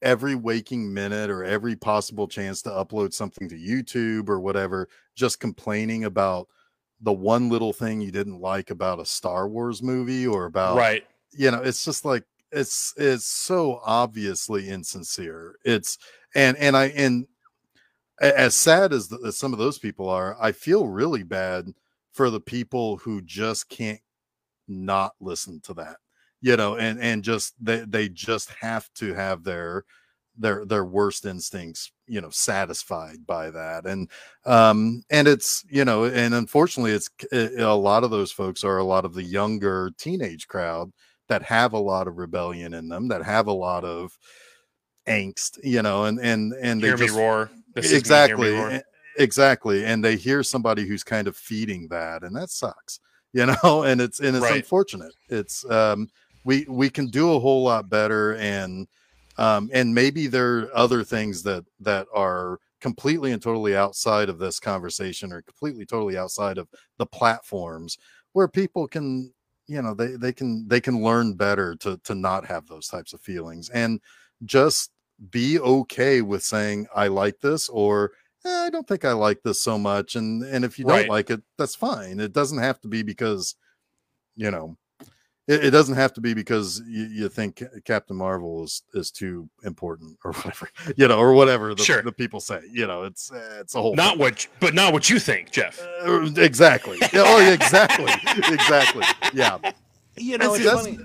[0.02, 5.40] every waking minute or every possible chance to upload something to YouTube or whatever, just
[5.40, 6.48] complaining about
[7.00, 11.04] the one little thing you didn't like about a Star Wars movie or about right
[11.32, 15.56] you know, it's just like it's it's so obviously insincere.
[15.64, 15.98] It's
[16.34, 17.26] and and I and
[18.20, 21.72] as sad as, the, as some of those people are, I feel really bad
[22.12, 24.00] for the people who just can't
[24.68, 25.96] not listen to that
[26.42, 29.84] you know and and just they they just have to have their
[30.38, 34.10] their their worst instincts you know satisfied by that and
[34.46, 38.84] um and it's you know and unfortunately it's a lot of those folks are a
[38.84, 40.90] lot of the younger teenage crowd
[41.28, 44.18] that have a lot of rebellion in them that have a lot of
[45.08, 47.98] angst you know and and and they hear me just roar This is me, me
[47.98, 48.70] exactly roar.
[48.72, 48.80] e-
[49.18, 53.00] exactly and they hear somebody who's kind of feeding that and that sucks
[53.32, 54.56] you know and it's and it's Right.
[54.56, 56.08] unfortunate it's um
[56.44, 58.86] we we can do a whole lot better and
[59.38, 64.38] um and maybe there are other things that that are completely and totally outside of
[64.38, 67.96] this conversation or completely totally outside of the platforms
[68.32, 69.32] where people can
[69.68, 73.12] you know they they can they can learn better to to not have those types
[73.12, 74.00] of feelings and
[74.44, 74.90] just
[75.30, 78.10] be okay with saying i like this or
[78.44, 81.30] "Eh, i don't think i like this so much and and if you don't like
[81.30, 82.18] it that's fine.
[82.18, 83.54] It doesn't have to be because
[84.34, 84.76] you know
[85.48, 89.48] it, it doesn't have to be because you, you think captain marvel is is too
[89.64, 92.02] important or whatever you know or whatever the, Sure.
[92.02, 94.18] the people say you know it's uh, it's a whole not thing.
[94.20, 98.12] what but not what you think jeff Uh, exactly yeah, oh exactly
[98.52, 99.58] exactly yeah
[100.16, 100.98] You know, see, it's funny.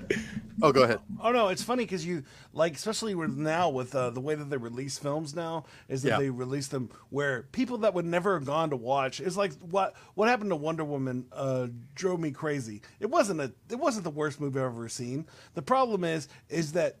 [0.62, 4.10] Oh go ahead Oh no, it's funny because you like, especially with now with uh,
[4.10, 6.18] the way that they release films now, is that Yeah.
[6.18, 9.94] they release them where people that would never have gone to watch is like what
[10.14, 12.82] what happened to Wonder Woman uh, drove me crazy.
[13.00, 15.26] It wasn't a it wasn't the worst movie I've ever seen.
[15.54, 16.98] The problem is is that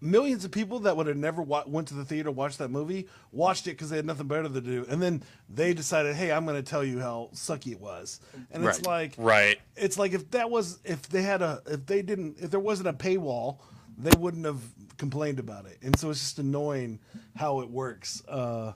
[0.00, 2.70] millions of people that would have never wa- went to the theater to watch that
[2.70, 6.30] movie watched it because they had nothing better to do, and then they decided, hey,
[6.32, 9.58] I'm going to tell you how sucky it was, and it's like right.
[9.76, 12.88] it's like if that was if they had a if they didn't if there wasn't
[12.88, 13.58] a paywall
[13.98, 14.60] they wouldn't have
[14.96, 15.78] complained about it.
[15.82, 17.00] And so it's just annoying
[17.34, 18.72] how it works uh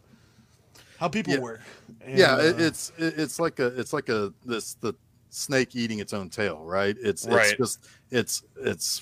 [0.99, 1.41] how people Yeah.
[1.41, 1.61] work.
[2.05, 4.95] And, yeah it, uh, it's it, it's like a it's like a this the
[5.31, 6.97] snake eating its own tail right?
[7.01, 7.47] It's Right.
[7.47, 9.01] it's just it's it's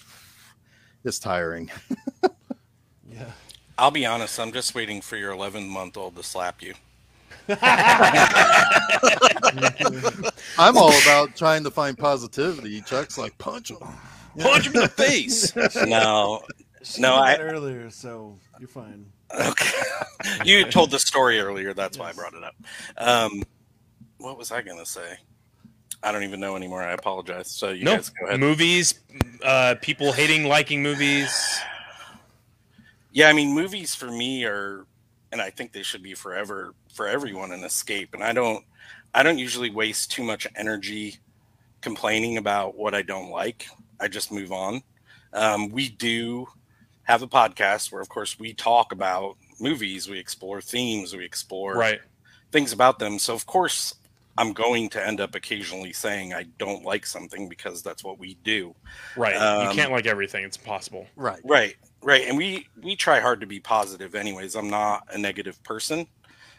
[1.05, 1.71] it's tiring
[3.11, 3.31] yeah
[3.79, 6.75] I'll be honest, I'm just waiting for your 11 month old to slap you.
[10.59, 13.79] i'm all about trying to find positivity chuck's like punch him
[14.39, 16.43] punch him in the face No,
[16.83, 19.83] She no, I earlier so you're fine okay.
[20.45, 21.75] you told the story earlier.
[21.75, 22.55] That's why I brought it up.
[22.97, 23.43] Um,
[24.19, 25.17] what was I gonna say?
[26.03, 26.83] I don't even know anymore.
[26.83, 27.49] I apologize.
[27.49, 28.41] So you no guys go ahead.
[28.41, 28.95] movies
[29.45, 31.61] uh people hating liking movies
[33.13, 34.87] Yeah, I mean, movies for me are,
[35.33, 38.15] and I think they should be forever for everyone an escape.
[38.15, 38.65] And I don't,
[39.15, 41.17] I don't usually waste too much energy
[41.81, 43.67] complaining about what I don't like.
[43.99, 44.83] I just move on.
[45.33, 46.47] Um, we do
[47.03, 51.75] have a podcast where, of course, we talk about movies, we explore themes, we explore
[51.75, 52.01] right
[52.53, 53.19] things about them.
[53.19, 53.95] So, of course,
[54.39, 58.35] I'm going to end up occasionally saying I don't like something because that's what we
[58.43, 58.75] do.
[59.17, 62.27] right Um, you can't like everything it's impossible right Right, right.
[62.27, 64.55] And we we try hard to be positive anyways.
[64.55, 66.07] I'm not a negative person.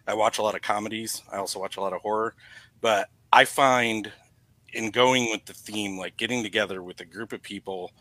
[0.08, 1.22] I watch a lot of comedies.
[1.32, 2.36] I also watch a lot of horror,
[2.82, 4.12] but I find
[4.74, 7.92] in going with the theme like getting together with a group of people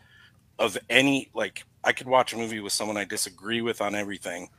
[0.59, 4.49] of any like I could watch a movie with someone I disagree with on everything.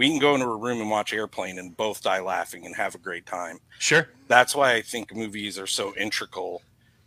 [0.00, 2.94] We can go into a room and watch Airplane and both die laughing and have
[2.94, 6.62] a great time sure that's why I think movies are so integral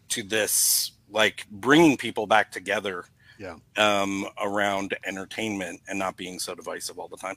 [0.09, 3.05] to this, like bringing people back together.
[3.39, 3.55] Yeah.
[3.77, 7.35] Um, around entertainment and not being so divisive all the time.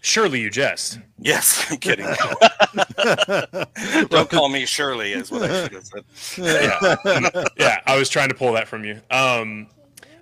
[0.00, 0.98] Surely you jest.
[1.18, 2.06] Yes, I'm kidding.
[4.08, 6.04] Don't call me Shirley, is what I should have said.
[6.38, 7.80] Yeah, yeah.
[7.86, 8.98] I was trying to pull that from you.
[9.10, 9.68] Um,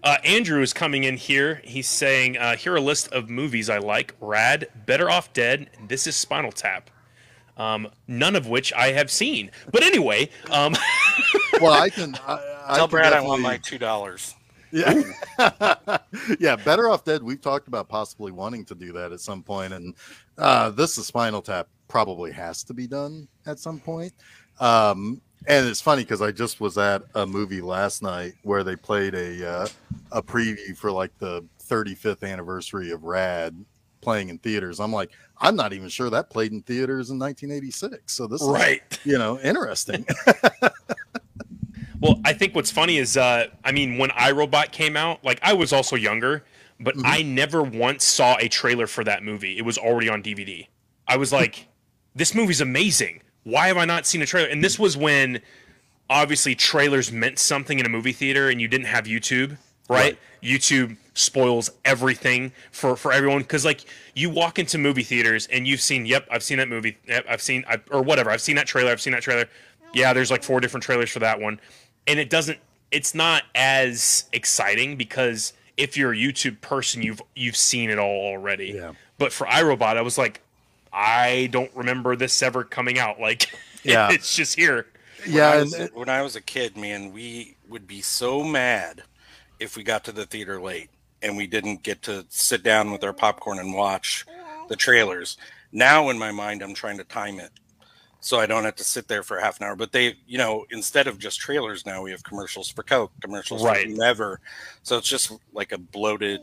[0.02, 1.60] uh, Andrew is coming in here.
[1.64, 5.70] He's saying, uh, "Here are a list of movies I like: Rad, Better Off Dead,
[5.78, 6.90] and This Is Spinal Tap."
[7.56, 9.50] Um, none of which I have seen.
[9.70, 10.74] But anyway, um,
[11.60, 12.14] Well, I can.
[12.26, 14.34] I, I Tell can Brad I want definitely- my two dollars.
[14.74, 15.02] Yeah.
[16.40, 17.22] yeah, Better Off Dead.
[17.22, 19.94] We've talked about possibly wanting to do that at some point, and
[20.38, 24.14] uh, this is Spinal Tap probably has to be done at some point.
[24.60, 28.76] Um, and it's funny because I just was at a movie last night where they
[28.76, 29.68] played a uh,
[30.12, 33.64] a preview for like the 35th anniversary of Rad
[34.00, 34.80] playing in theaters.
[34.80, 38.12] I'm like, I'm not even sure that played in theaters in 1986.
[38.12, 38.82] So this is right.
[39.04, 40.06] you know interesting.
[42.02, 45.52] Well, I think what's funny is, uh, I mean, when iRobot came out, like I
[45.52, 46.44] was also younger,
[46.80, 49.56] but I never once saw a trailer for that movie.
[49.56, 50.66] It was already on DVD.
[51.06, 51.68] I was like,
[52.16, 53.22] this movie's amazing.
[53.44, 54.48] Why have I not seen a trailer?
[54.48, 55.40] And this was when
[56.08, 60.18] obviously trailers meant something in a movie theater and you didn't have YouTube, right?
[60.42, 65.80] YouTube spoils everything for for everyone cuz like you walk into movie theaters and you've
[65.80, 66.96] seen, yep, I've seen that movie.
[67.06, 68.30] Yep, I've seen I, or whatever.
[68.30, 68.90] I've seen that trailer.
[68.92, 69.46] I've seen that trailer.
[69.94, 71.60] Yeah, there's like four different trailers for that one.
[72.06, 72.58] And it doesn't
[72.90, 78.26] it's not as exciting because if you're a YouTube person, you've you've seen it all
[78.26, 78.72] already.
[78.74, 78.92] Yeah.
[79.18, 80.42] But for iRobot, I was like,
[80.92, 83.18] I don't remember this ever coming out.
[83.20, 83.50] Like,
[83.84, 84.10] Yeah.
[84.12, 84.86] it's just here.
[85.26, 88.44] yeah, when I, and, was, when I was a kid, man, we would be so
[88.44, 89.02] mad
[89.58, 90.90] if we got to the theater late
[91.22, 94.24] and we didn't get to sit down with our popcorn and watch
[94.68, 95.36] the trailers.
[95.72, 97.50] Now, in my mind, I'm trying to time it
[98.20, 99.74] so I don't have to sit there for half an hour.
[99.74, 103.64] But they, you know, instead of just trailers, now we have commercials for Coke, commercials
[103.64, 103.84] Right.
[103.84, 104.40] for whomever.
[104.84, 106.40] So it's just like a bloated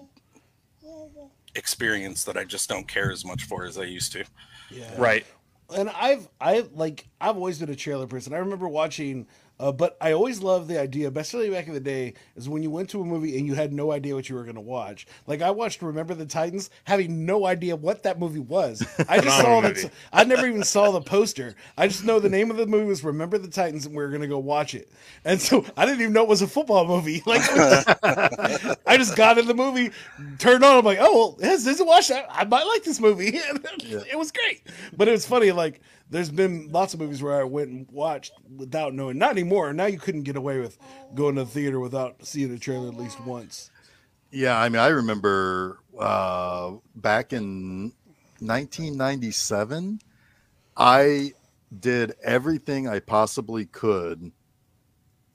[1.59, 4.23] experience that I just don't care as much for as I used to.
[4.71, 4.91] Yeah.
[4.97, 5.25] Right.
[5.75, 8.33] and I've I like I've always been a trailer person.
[8.33, 9.27] I remember watching,
[9.59, 12.69] uh, but I always loved the idea, especially back in the day, is when you
[12.69, 15.05] went to a movie and you had no idea what you were going to watch.
[15.27, 18.85] Like I watched Remember the Titans, having no idea what that movie was.
[19.09, 19.91] I just saw that.
[20.13, 21.55] I never even saw the poster.
[21.77, 24.09] I just know the name of the movie was Remember the Titans, and we are
[24.09, 24.89] going to go watch it.
[25.25, 27.23] And so I didn't even know it was a football movie.
[27.29, 27.41] Like
[28.87, 29.91] I just got in the movie,
[30.39, 30.77] turned on.
[30.77, 32.11] I'm like, oh, well, this watched?
[32.11, 33.27] I, I might like this movie.
[33.33, 34.65] it was great,
[34.97, 35.51] but it was funny.
[35.51, 39.17] Like, there's been lots of movies where I went and watched without knowing.
[39.17, 39.71] Not anymore.
[39.73, 40.77] Now you couldn't get away with
[41.13, 43.69] going to the theater without seeing a trailer at least once.
[44.31, 47.93] Yeah, I mean, I remember uh, back in
[48.39, 49.99] 1997,
[50.77, 51.33] I
[51.79, 54.31] did everything I possibly could.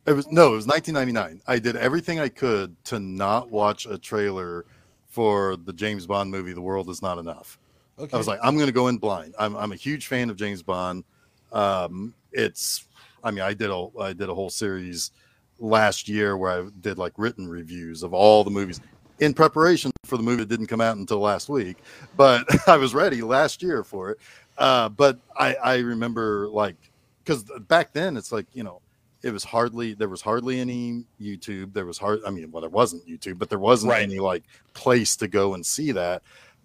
[0.06, 1.42] It was no, it was 1999.
[1.46, 4.66] I did everything I could to not watch a trailer
[5.08, 7.58] for the James Bond movie, The World Is Not Enough.
[7.98, 8.10] Okay.
[8.12, 9.34] I was like, I'm going to go in blind.
[9.38, 11.04] I'm, I'm a huge fan of James Bond.
[11.52, 12.86] Um, it's,
[13.22, 15.12] I mean, I did a, I did a whole series
[15.60, 18.80] last year where I did like written reviews of all the movies
[19.20, 21.78] in preparation for the movie that didn't come out until last week.
[22.16, 24.18] But I was ready last year for it.
[24.58, 26.76] Uh, but I, I remember like,
[27.24, 28.80] because back then it's like, you know,
[29.22, 31.72] it was hardly there was hardly any YouTube.
[31.72, 32.20] There was hard.
[32.26, 34.02] I mean, well, there wasn't YouTube, but there wasn't Right.
[34.02, 34.42] any like
[34.74, 36.22] place to go and see that.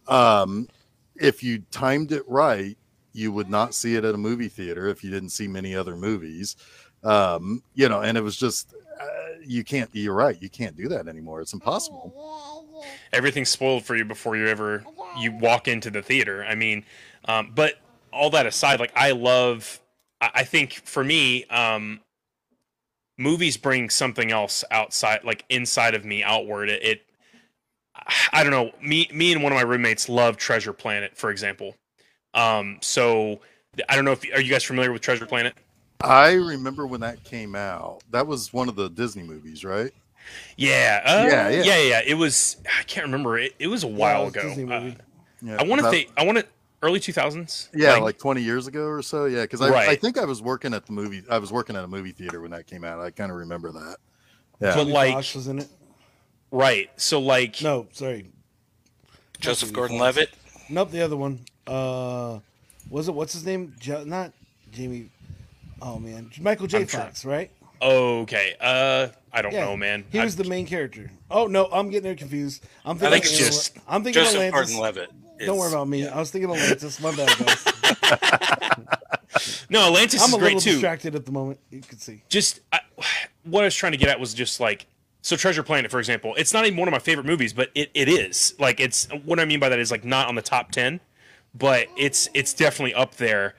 [0.07, 0.67] Um,
[1.19, 2.77] if you timed it right,
[3.13, 5.95] you would not see it at a movie theater if you didn't see many other
[5.95, 6.55] movies.
[7.03, 9.05] Um, you know, and it was just uh,
[9.45, 9.89] you can't.
[9.93, 10.41] You're right.
[10.41, 11.41] You can't do that anymore.
[11.41, 12.65] It's impossible.
[13.13, 14.83] Everything's spoiled for you before you ever
[15.17, 16.43] you walk into the theater.
[16.43, 16.85] I mean,
[17.25, 17.75] um, but
[18.11, 19.79] all that aside, like I love.
[20.21, 22.01] I, think for me, um,
[23.17, 26.69] movies bring something else outside, like inside of me, outward.
[26.69, 27.01] It, it
[28.31, 28.71] I don't know.
[28.81, 31.75] Me, me, and one of my roommates love Treasure Planet, for example.
[32.33, 33.39] Um, so
[33.87, 35.53] I don't know if are you guys familiar with Treasure Planet?
[36.01, 38.03] I remember when that came out.
[38.11, 39.91] That was one of the Disney movies, right?
[40.57, 41.63] Yeah, uh, Yeah, yeah, yeah.
[41.63, 42.01] yeah, yeah.
[42.05, 42.57] It was.
[42.79, 43.37] I can't remember.
[43.37, 44.47] It, it was a while it was ago.
[44.49, 44.91] Disney Uh.
[45.41, 46.07] Yeah, I want to that- say.
[46.17, 46.45] I want to
[46.81, 47.69] early two thousands.
[47.73, 49.25] Yeah, like, 20 years ago or so.
[49.25, 51.23] Yeah, because I, I think I was working at the movie.
[51.29, 52.99] I was working at a movie theater when that came out.
[52.99, 53.97] I kind of remember that.
[54.61, 54.75] Yeah.
[54.75, 55.67] But like- Foxx was in it.
[56.51, 56.89] Right.
[56.97, 58.27] So like, No, sorry.
[59.39, 60.29] Joseph Gordon-Levitt.
[60.69, 61.39] Nope, the other one.
[61.65, 62.39] Uh,
[62.89, 63.73] was it what's his name?
[63.79, 64.33] Jo- not
[64.71, 65.09] Jamie.
[65.81, 66.79] Oh man, Michael J.
[66.81, 67.51] I'm trying- Fox, right?
[67.81, 68.55] okay.
[68.59, 70.03] Uh, I don't know, man.
[70.11, 71.09] He I- was the main character.
[71.31, 72.63] Oh no, I'm getting it confused.
[72.83, 73.07] I'm thinking.
[73.07, 73.29] I thinking.
[73.37, 74.71] think it's of- just I'm thinking Joseph Atlantis.
[74.75, 75.09] Gordon-Levitt.
[75.45, 76.05] Don't worry about me.
[76.07, 76.99] I was thinking Atlantis.
[76.99, 77.65] My bad, guys.
[79.69, 79.87] no.
[79.87, 80.71] Atlantis I'm is a great little too.
[80.73, 81.59] distracted at the moment.
[81.69, 82.23] You can see.
[82.29, 82.79] Just I,
[83.45, 84.85] what I was trying to get at was just like
[85.21, 86.33] so Treasure Planet, for example.
[86.37, 89.39] It's not even one of my favorite movies, but it, it is like it's what
[89.39, 90.99] I mean by that is like not on the top ten.
[91.53, 93.55] but it's it's definitely up there,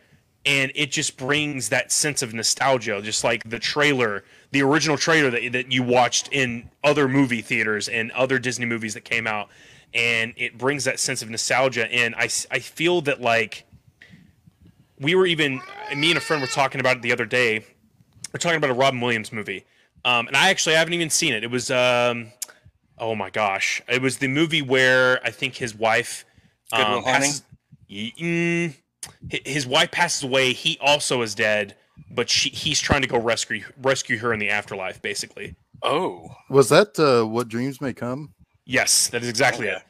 [0.46, 5.30] and it just brings that sense of nostalgia, just like the trailer, the original trailer
[5.30, 9.48] that that you watched in other movie theaters and other Disney movies that came out,
[9.92, 11.90] and it brings that sense of nostalgia.
[11.92, 13.66] And i, I feel that like
[14.98, 15.60] we were even
[15.96, 17.64] me and a friend were talking about it the other day.
[18.32, 19.64] We're talking about a Robin Williams movie,
[20.04, 21.44] um, and I actually haven't even seen it.
[21.44, 22.32] It was um,
[22.98, 26.24] oh my gosh, it was the movie where I think his wife
[26.72, 27.42] um, passes,
[27.88, 28.74] y- mm,
[29.28, 30.52] his wife passes away.
[30.52, 31.76] He also is dead,
[32.10, 35.54] but she he's trying to go rescue rescue her in the afterlife, basically.
[35.82, 38.34] Oh, Was that uh, what dreams may come?
[38.66, 39.76] Yes, that is exactly Okay.
[39.78, 39.82] it.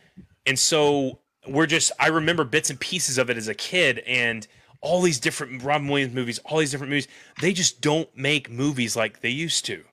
[0.47, 4.47] And so we're just I remember bits and pieces of it as a kid and
[4.83, 7.09] all these different Robin Williams movies, all these different movies,
[7.41, 9.85] they just don't make movies like they used to.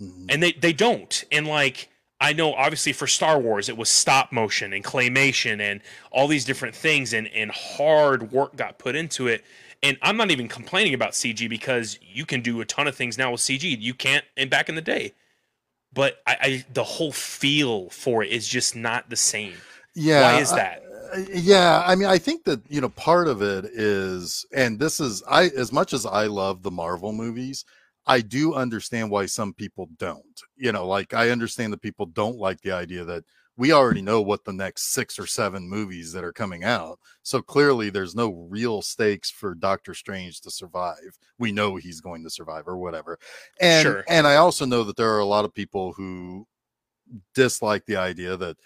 [0.00, 0.26] Mhm.
[0.28, 1.24] And they they don't.
[1.32, 1.88] And like
[2.20, 5.80] I know obviously for Star Wars it was stop motion and claymation and
[6.10, 9.44] all these different things and and hard work got put into it.
[9.82, 13.16] And I'm not even complaining about CG because you can do a ton of things
[13.18, 15.12] now with CG you can't and back in the day.
[15.92, 19.54] But I, I the whole feel for it is just not the same.
[19.94, 20.34] Yeah.
[20.34, 20.82] Why is I- that?
[21.12, 25.00] Uh, yeah i mean i think that you know part of it is and this
[25.00, 27.64] is i as much as i love the marvel movies
[28.10, 32.36] i do understand why some people don't you know like i understand that people don't
[32.36, 33.24] like the idea that
[33.56, 37.40] we already know what the next six or seven movies that are coming out so
[37.40, 42.30] clearly there's no real stakes for doctor strange to survive we know he's going to
[42.30, 43.18] survive or whatever
[43.60, 44.04] and Sure.
[44.08, 46.46] and i also know that there are a lot of people who
[47.34, 48.56] dislike the idea that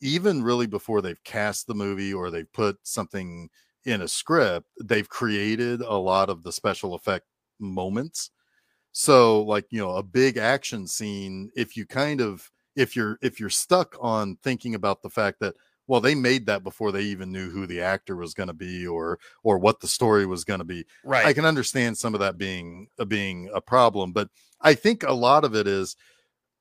[0.00, 3.48] even really before they've cast the movie or they've put something
[3.84, 7.26] in a script, they've created a lot of the special effect
[7.58, 8.30] moments.
[8.94, 13.40] So like, you know, a big action scene, if you kind of if you're if
[13.40, 15.54] you're stuck on thinking about the fact that
[15.88, 18.86] well they made that before they even knew who the actor was going to be
[18.86, 21.26] or or what the story was going to be Right.
[21.26, 24.28] I can understand some of that being uh, being a problem, but
[24.60, 25.96] I think a lot of it is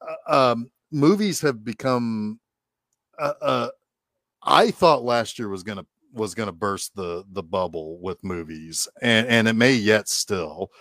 [0.02, 2.40] uh, um, movies have become.
[3.20, 3.70] Uh, uh,
[4.42, 9.28] I thought last year was gonna was gonna burst the the bubble with movies, and
[9.28, 10.72] and it may yet still,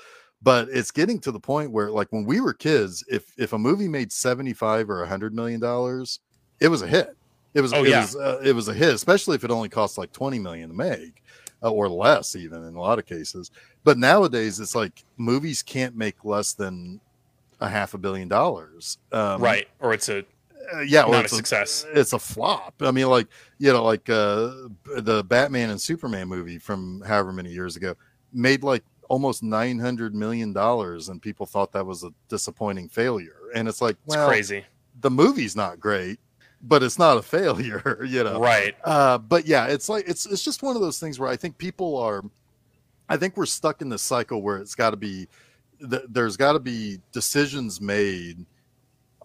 [0.42, 3.58] but it's getting to the point where like when we were kids, if if a
[3.58, 6.20] movie made seventy five or a hundred million dollars,
[6.60, 7.16] it was a hit.
[7.54, 8.00] It was Oh, it yeah.
[8.00, 10.74] was uh, it was a hit, especially if it only cost like twenty million to
[10.74, 11.22] make
[11.62, 13.50] uh, or less even in a lot of cases.
[13.84, 17.00] But nowadays, it's like movies can't make less than
[17.60, 18.98] a half a billion dollars.
[19.12, 19.68] Um, right.
[19.80, 20.24] Or it's a
[20.74, 21.84] uh, yeah, or not a it's success.
[21.92, 22.74] It's a flop.
[22.80, 23.28] I mean, like
[23.58, 24.50] you know, like uh,
[24.96, 27.94] the Batman and Superman movie from however many years ago
[28.32, 33.36] made like almost nine hundred million dollars, and people thought that was a disappointing failure.
[33.54, 34.64] And it's like, It's crazy.
[35.02, 36.18] the movie's not great,
[36.62, 38.40] but it's not a failure, you know.
[38.40, 38.74] Right.
[38.82, 41.58] Uh, but yeah, it's like it's it's just one of those things where I think
[41.58, 42.22] people are,
[43.10, 45.28] I think we're stuck in this cycle where it's got to be,
[45.90, 48.46] th- there's got to be decisions made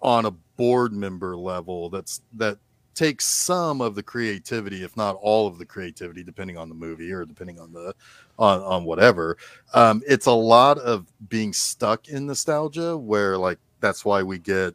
[0.02, 2.58] on a board member level that's that
[2.98, 7.12] takes some of the creativity, if not all of the creativity, depending on the movie
[7.12, 7.94] or depending on the
[8.40, 9.38] on on whatever.
[9.74, 14.74] Um, it's a lot of being stuck in nostalgia, where like that's why we get,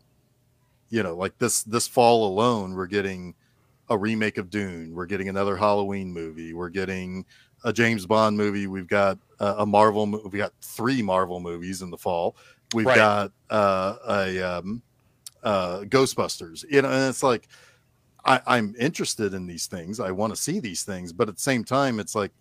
[0.89, 3.35] you know, like this this fall alone, we're getting
[3.91, 4.95] a remake of Dune.
[4.95, 6.55] We're getting another Halloween movie.
[6.55, 7.27] We're getting
[7.65, 8.69] a James Bond movie.
[8.69, 10.07] We've got uh, a Marvel.
[10.07, 12.37] mo- We got three Marvel movies in the fall.
[12.73, 12.97] We've Right.
[12.97, 14.83] got uh, a um,
[15.43, 16.65] uh, Ghostbusters.
[16.71, 17.49] You know, and it's like
[18.25, 20.01] I, I'm interested in these things.
[20.01, 22.33] I want to see these things, but at the same time, it's like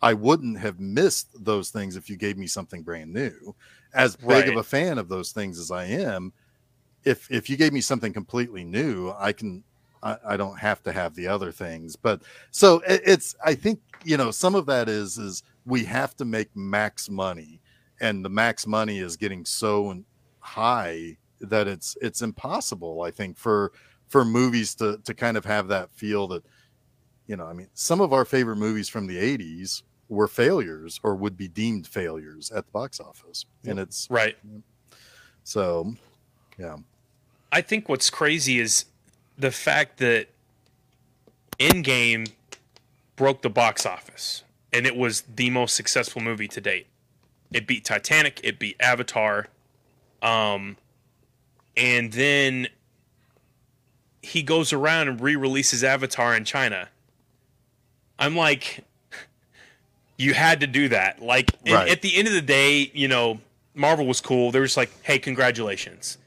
[0.00, 3.54] I wouldn't have missed those things if you gave me something brand new.
[3.94, 6.32] As big of a fan of those things as I am,
[7.04, 9.62] if if you gave me something completely new, I can
[10.02, 11.94] I, I don't have to have the other things.
[11.94, 16.16] But so it, it's I think you know some of that is is we have
[16.16, 17.60] to make max money,
[18.00, 20.02] and the max money is getting so
[20.40, 23.02] high that it's it's impossible.
[23.02, 23.72] I think for
[24.12, 26.44] for movies to to kind of have that feel that
[27.26, 31.14] you know I mean some of our favorite movies from the 80s were failures or
[31.14, 34.36] would be deemed failures at the box office and it's Right.
[35.44, 35.94] so
[36.58, 36.76] yeah
[37.50, 38.84] I think what's crazy is
[39.38, 40.28] the fact that
[41.58, 42.30] Endgame
[43.16, 44.44] broke the box office
[44.74, 46.86] and it was the most successful movie to date.
[47.50, 49.46] It beat Titanic, it beat Avatar.
[50.20, 50.76] Um
[51.78, 52.68] and then
[54.22, 56.88] he goes around and re-releases Avatar in China.
[58.18, 58.84] I'm like
[60.18, 61.20] you had to do that.
[61.20, 61.88] Like Right.
[61.88, 63.40] at the end of the day, you know,
[63.74, 64.52] Marvel was cool.
[64.52, 66.18] They were just like, "Hey, congratulations."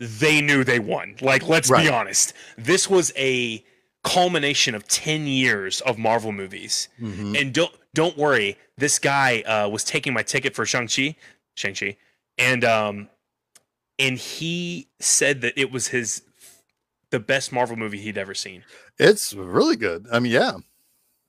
[0.00, 1.16] they knew they won.
[1.20, 1.82] Like, let's Right.
[1.82, 2.32] be honest.
[2.56, 3.64] This was a
[4.04, 6.86] culmination of 10 years of Marvel movies.
[7.00, 7.36] Mhm.
[7.40, 11.16] And don't don't worry, this guy uh, was taking my ticket for Shang-Chi,
[11.56, 11.96] Shang-Chi,
[12.38, 13.08] and um
[13.98, 16.22] and he said that it was his
[17.10, 18.64] the best Marvel movie he'd ever seen.
[18.98, 20.06] It's really good.
[20.12, 20.52] I mean, yeah.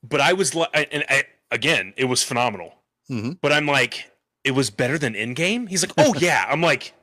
[0.02, 2.74] But I was like and I, again, it was phenomenal.
[3.10, 3.38] Mhm.
[3.40, 4.10] But I'm like
[4.44, 5.68] it was better than Endgame?
[5.68, 6.94] He's like, "Oh yeah." I'm like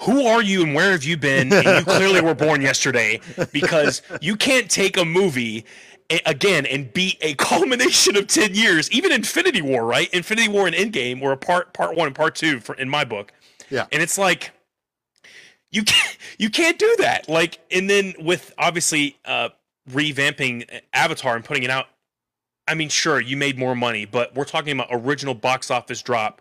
[0.00, 1.52] who are you and where have you been?
[1.52, 3.20] And you clearly were born yesterday
[3.52, 5.64] because you can't take a movie
[6.26, 8.90] again and beat a culmination of 10 years.
[8.90, 10.12] Even Infinity War, right?
[10.12, 13.04] Infinity War and Endgame were a part part 1 and part 2 for, in my
[13.04, 13.32] book.
[13.70, 13.86] Yeah.
[13.92, 14.50] And it's like
[15.72, 17.28] you can't you can't do that.
[17.28, 19.48] Like and then with obviously uh
[19.90, 21.86] revamping Avatar and putting it out
[22.68, 26.40] I mean, sure, you made more money, but we're talking about original box office drop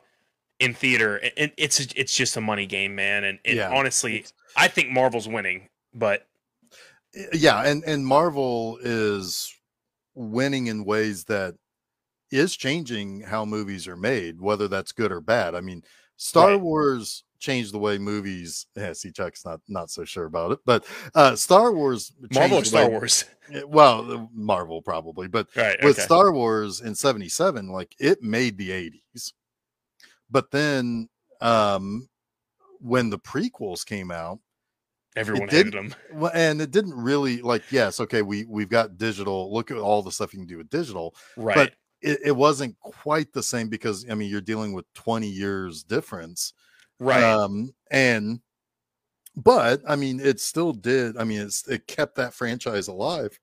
[0.60, 3.24] in theater, and- it's it's just a money game, man.
[3.24, 3.72] And, and Yeah.
[3.72, 4.26] honestly,
[4.56, 6.28] I think Marvel's winning, but
[7.34, 9.54] yeah and and marvel is
[10.16, 11.56] winning in ways that
[12.32, 15.84] is changing how movies are made whether that's good or bad i mean
[16.16, 16.62] star Right.
[16.62, 20.86] wars changed the way movies yeah see chuck's not not so sure about it but
[21.16, 25.78] uh star wars Marvel or Star way- Wars, eh, well uh, marvel probably but right?
[25.84, 26.06] with okay.
[26.06, 29.34] Star Wars in 77, like it made the 80s.
[30.30, 31.10] But then
[31.42, 32.08] um
[32.80, 34.40] when the prequels came out,
[35.16, 35.94] Everyone hated them.
[36.14, 39.54] well, and it didn't really like yes, okay, we we've got digital.
[39.54, 41.16] Look at all the stuff you can do with digital.
[41.36, 41.56] Right.
[41.56, 45.84] But It, it wasn't quite the same because I mean you're dealing with 20 years
[45.84, 46.54] difference.
[47.02, 47.24] Right.
[47.24, 48.40] Um and
[49.36, 51.18] but I mean it still did.
[51.18, 53.38] I mean it's it kept that franchise alive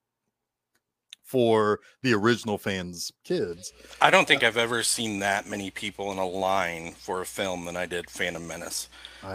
[1.24, 3.72] for the original fans' kids.
[4.00, 7.66] I don't think I've ever seen that many people in a line for a film
[7.66, 8.88] than I did Phantom Menace.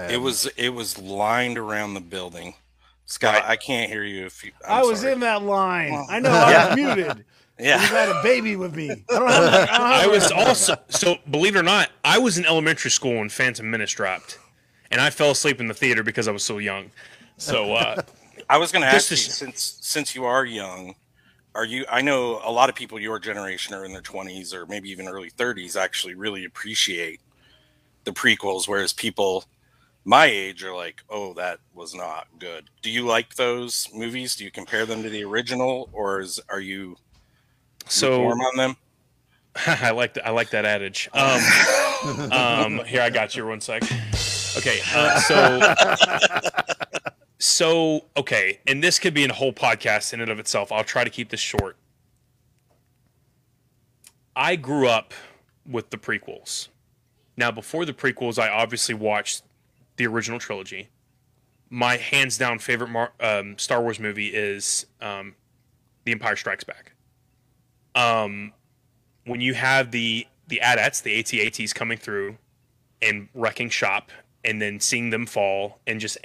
[0.10, 2.56] It was it was lined around the building.
[3.06, 3.44] Scott, Right.
[3.44, 4.54] I can't hear you if you.
[4.66, 5.14] I'm I was sorry.
[5.14, 5.92] in that line.
[5.92, 7.26] Well, I know I was muted.
[7.60, 8.90] You had a baby with me.
[9.10, 9.70] I don't have.
[9.70, 13.30] I, I was also so believe it or not, I was in elementary school when
[13.30, 14.40] Phantom Menace dropped,
[14.92, 16.90] and I fell asleep in the theater because I was so young.
[17.38, 18.02] So uh,
[18.50, 20.96] I was going to Just ask you since since you are young,
[21.56, 21.86] are you?
[21.90, 25.08] I know a lot of people your generation are in their 20s or maybe even
[25.08, 27.22] early 30s actually really appreciate
[28.04, 29.46] the prequels, whereas people
[30.06, 34.36] my age are like, "Oh, that was not good." Do you like those movies?
[34.36, 36.98] Do you compare them to the original, or is are you
[37.88, 38.76] so lukewarm on them?
[39.68, 40.28] I like that.
[40.28, 41.10] I like that adage.
[41.14, 43.84] Um, um, here I got you one sec.
[44.58, 45.76] Okay, uh, so
[47.40, 50.72] so okay, and this could be a whole podcast in and of itself.
[50.72, 51.78] I'll try to keep this short.
[54.36, 55.14] I grew up
[55.66, 56.70] with the prequels.
[57.38, 59.44] Now, before the prequels, I obviously watched
[59.98, 60.90] the original trilogy.
[61.70, 65.36] My hands down favorite Mar- um, Star Wars movie is um,
[66.06, 66.93] The Empire Strikes Back.
[67.96, 68.54] Um,
[69.26, 72.38] when you have the the AT-ATs, the AT-ATs coming through
[73.02, 74.12] and wrecking shop,
[74.44, 76.18] and then seeing them fall, and just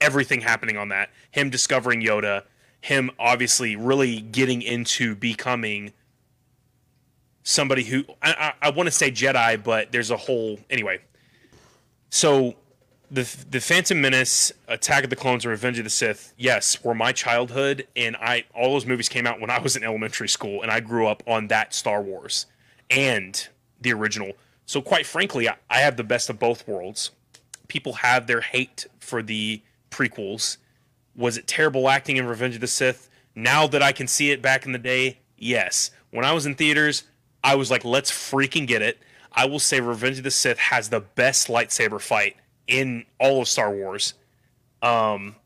[0.00, 1.10] everything happening on that.
[1.30, 2.42] Him discovering Yoda,
[2.80, 5.92] him obviously really getting into becoming
[7.42, 11.00] somebody who I, I, I want to say Jedi, but there's a whole anyway.
[12.10, 12.56] So
[13.12, 16.94] the the Phantom Menace, Attack of the Clones, and Revenge of the Sith, yes, were
[16.94, 20.62] my childhood, and I all those movies came out when I was in elementary school,
[20.62, 22.46] and I grew up on that Star Wars
[22.90, 23.48] and
[23.80, 24.32] the original.
[24.64, 27.10] So quite frankly, I, I have the best of both worlds.
[27.68, 29.60] People have their hate for the
[29.90, 30.56] prequels.
[31.14, 33.10] Was it terrible acting in Revenge of the Sith?
[33.34, 35.90] Now that I can see it back in the day, yes.
[36.10, 37.04] When I was in theaters,
[37.44, 38.98] I was like, let's freaking get it.
[39.32, 42.36] I will say Revenge of the Sith has the best lightsaber fight
[42.72, 44.14] in all of Star Wars,
[44.82, 45.36] um,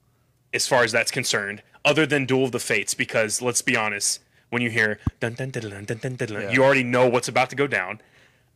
[0.55, 4.21] as far as that's concerned, other than Duel of the Fates, because let's be honest,
[4.51, 6.51] when you hear dun dun dun dun dun dun dun, Yeah.
[6.51, 8.01] you already know what's about to go down.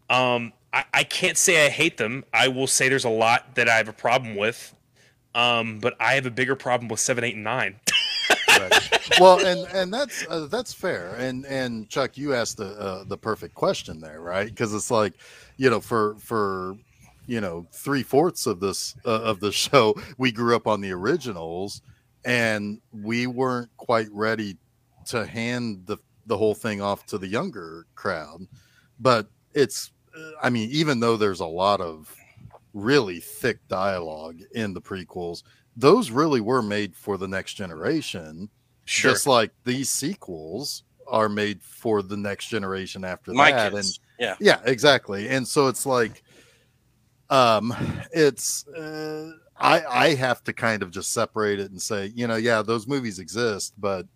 [0.09, 2.25] Um, I, I can't say I hate them.
[2.33, 4.75] I will say there's a lot that I have a problem with.
[5.35, 7.77] Um, but I have a bigger problem with seven, eight, and nine.
[8.59, 9.09] Right.
[9.21, 11.15] well, and and that's uh, that's fair.
[11.19, 14.47] And and Chuck, you asked the uh, the perfect question there, right?
[14.47, 15.15] Because it's like,
[15.57, 16.77] you know, for for
[17.31, 20.91] you know three fourths of this uh, of the show, we grew up on the
[20.91, 21.81] originals,
[22.25, 24.57] and we weren't quite ready
[25.07, 28.47] to hand the the whole thing off to the younger crowd.
[28.99, 29.91] But it's,
[30.43, 32.15] I mean, even though there's a lot of
[32.75, 35.43] really thick dialogue in the prequels,
[35.77, 38.49] those really were made for the next generation
[38.85, 39.13] Sure.
[39.13, 44.01] just like these sequels are made for the next generation after My that kids.
[44.19, 44.35] yeah.
[44.41, 46.23] yeah exactly and so it's like
[47.31, 47.73] um
[48.13, 52.37] it's uh, I I have to kind of just separate it and say, you know,
[52.37, 54.07] yeah, those movies exist, but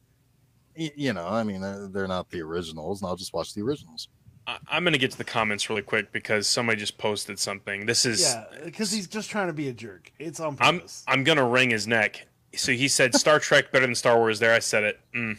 [0.76, 4.08] you know, I mean, they're, they're not the originals, and I'll just watch the originals.
[4.46, 7.86] I- I'm gonna get to the comments really quick because somebody just posted something.
[7.86, 10.10] This is Yeah, because he's just trying to be a jerk.
[10.18, 11.04] It's on purpose.
[11.06, 11.20] I'm.
[11.20, 12.26] I'm gonna wring his neck.
[12.56, 14.38] So he said Star Trek better than Star Wars.
[14.40, 15.00] There, I said it.
[15.14, 15.38] Mm.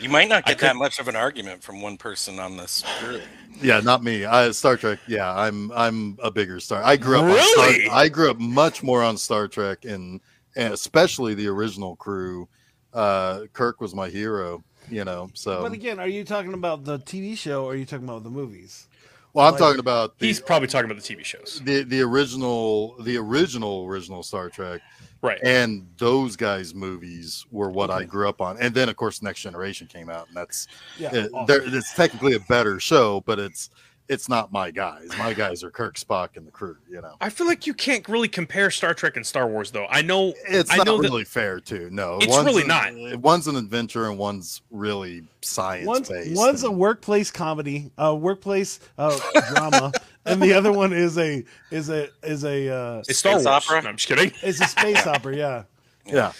[0.00, 2.84] You might not I get that much of an argument from one person on this.
[3.02, 3.22] Really.
[3.60, 4.24] Yeah, not me.
[4.24, 5.00] I, Star Trek.
[5.08, 6.82] Yeah, I'm I'm a bigger Star.
[6.84, 7.24] I grew up.
[7.24, 7.84] On Really?
[7.86, 10.20] Star, I grew up much more on Star Trek, and,
[10.56, 12.48] and especially the original crew.
[12.94, 14.62] Uh, Kirk was my hero.
[14.90, 17.84] You know, so but again, are you talking about the TV show or are you
[17.84, 18.86] talking about the movies?
[19.34, 22.00] well, I'm like- talking about the, He's probably talking about the TV shows, the the
[22.00, 24.80] original the original original Star Trek.
[25.22, 25.38] Right?
[25.42, 28.56] and those guys' movies were what I grew up on.
[28.60, 30.66] And then, of course, Next Generation came out, and that's
[30.98, 31.74] Yeah, it, awesome.
[31.74, 33.70] it's technically a better show, but it's
[34.08, 35.06] it's not my guys.
[35.18, 36.78] My guys are Kirk, Spock, and the crew.
[36.90, 39.84] You know, I feel like you can't really compare Star Trek and Star Wars, though.
[39.90, 41.90] I know it's I not know that- really fair, too.
[41.92, 42.68] No, It's one's really an-
[43.10, 43.20] not.
[43.20, 46.34] One's an adventure, and one's really science One's, based.
[46.38, 49.14] one's a workplace comedy, a workplace uh,
[49.52, 49.92] drama,
[50.28, 53.46] and the other one is a is a is a uh, it's Star Space Wars.
[53.46, 53.82] opera?
[53.82, 54.32] No, I'm just kidding.
[54.42, 55.36] It's a space opera.
[55.36, 55.62] Yeah,
[56.06, 56.32] yeah.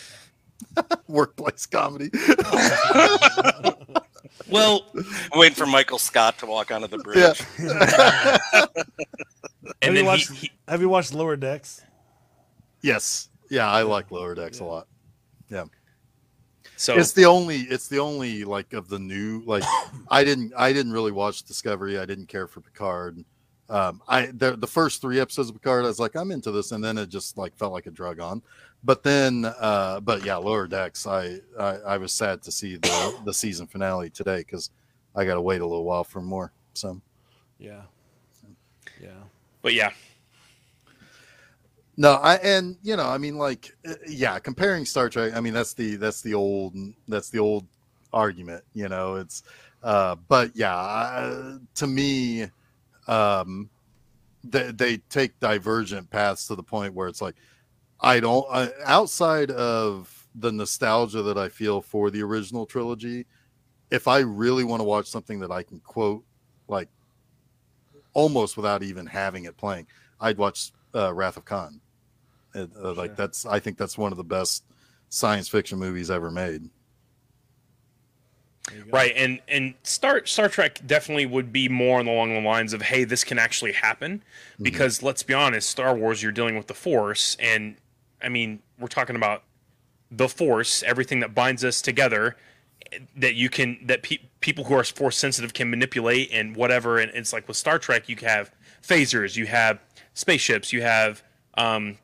[1.08, 2.10] Workplace comedy.
[4.50, 7.42] Well, I'm waiting for Michael Scott to walk onto the bridge.
[7.58, 8.38] Yeah.
[8.54, 8.68] have
[9.82, 11.82] and you watched he, he Have you watched Lower Decks?
[12.82, 13.28] yes.
[13.50, 14.88] Yeah, I like Lower Decks a lot.
[15.50, 15.64] Yeah.
[16.76, 19.64] So it's the only it's the only like of the new like
[20.10, 23.24] i didn't i didn't really watch discovery i didn't care for picard
[23.70, 26.72] um i the, the first three episodes of picard i was like i'm into this
[26.72, 28.42] and then it just like felt like a drug on
[28.84, 33.14] but then uh but yeah lower decks i i, I was sad to see the
[33.24, 34.70] the season finale today because
[35.14, 37.00] i gotta wait a little while for more so
[37.58, 37.82] Yeah,
[39.00, 39.22] yeah.
[39.62, 39.90] but yeah,
[41.96, 45.34] No, I and you know, I mean, like, uh, yeah, comparing Star Trek.
[45.34, 46.74] I mean, that's the that's the old
[47.08, 47.66] that's the old
[48.12, 48.62] argument.
[48.74, 49.42] You know, it's,
[49.82, 52.46] uh, but yeah, uh, to me,
[53.08, 53.70] um,
[54.44, 57.34] they they take divergent paths to the point where it's like,
[58.00, 63.26] I don't uh, outside of the nostalgia that I feel for the original trilogy.
[63.90, 66.22] If I really want to watch something that I can quote,
[66.68, 66.88] like,
[68.12, 69.86] almost without even having it playing,
[70.20, 71.80] I'd watch uh, Wrath of Khan.
[72.54, 73.14] Uh, Like Sure.
[73.16, 74.64] that's, I think that's one of the best
[75.08, 76.68] science fiction movies ever made.
[78.68, 78.90] There you go.
[78.90, 79.12] right.
[79.16, 83.24] And and Star Star Trek definitely would be more along the lines of, hey, this
[83.24, 84.22] can actually happen.
[84.60, 87.76] Because let's be honest, Star Wars, you're dealing with the Force, and
[88.22, 89.44] I mean, we're talking about
[90.10, 92.36] the Force, everything that binds us together,
[93.16, 96.98] that you can that pe- people who are Force sensitive can manipulate and whatever.
[96.98, 98.50] And it's like with Star Trek, you have
[98.82, 99.80] phasers, you have
[100.14, 101.22] spaceships, you have
[101.54, 101.98] um,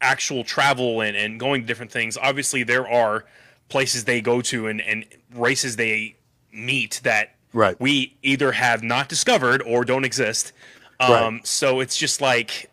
[0.00, 2.16] actual travel and, and going to different things.
[2.16, 3.24] Obviously, there are
[3.72, 5.04] places they go to and, and
[5.34, 6.14] races they
[6.52, 7.78] meet that Right.
[7.80, 10.52] we either have not discovered or don't exist.
[11.00, 11.10] Right.
[11.22, 12.70] Um, So it's just like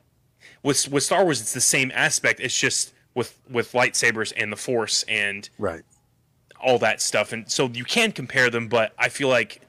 [0.61, 2.39] with with Star Wars, it's the same aspect.
[2.41, 5.83] It's just with with lightsabers and the Force and Right.
[6.59, 7.31] all that stuff.
[7.33, 9.61] And so you can compare them, but I feel like,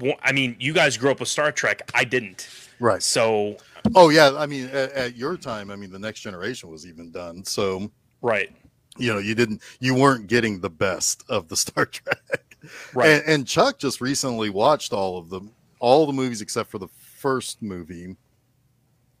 [0.00, 1.88] well, I mean, you guys grew up with Star Trek.
[1.94, 2.48] I didn't.
[2.80, 3.02] Right.
[3.02, 3.56] So
[3.94, 4.32] Oh yeah.
[4.36, 7.44] I mean, at, at your time, I mean, the next generation was even done.
[7.44, 7.90] So
[8.22, 8.50] right,
[8.98, 12.56] you know, you didn't, you weren't getting the best of the Star Trek.
[12.94, 16.78] right, And, and Chuck just recently watched all of them, all the movies except for
[16.78, 18.16] the first movie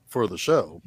[0.08, 0.82] for the show.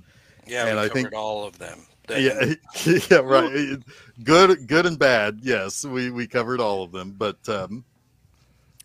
[0.47, 1.79] Yeah, And I think- all of them.
[2.09, 2.55] Yeah,
[3.09, 3.77] yeah, right.
[4.23, 5.39] Good, good and bad.
[5.43, 7.15] Yes, we we covered all of them.
[7.17, 7.85] But um,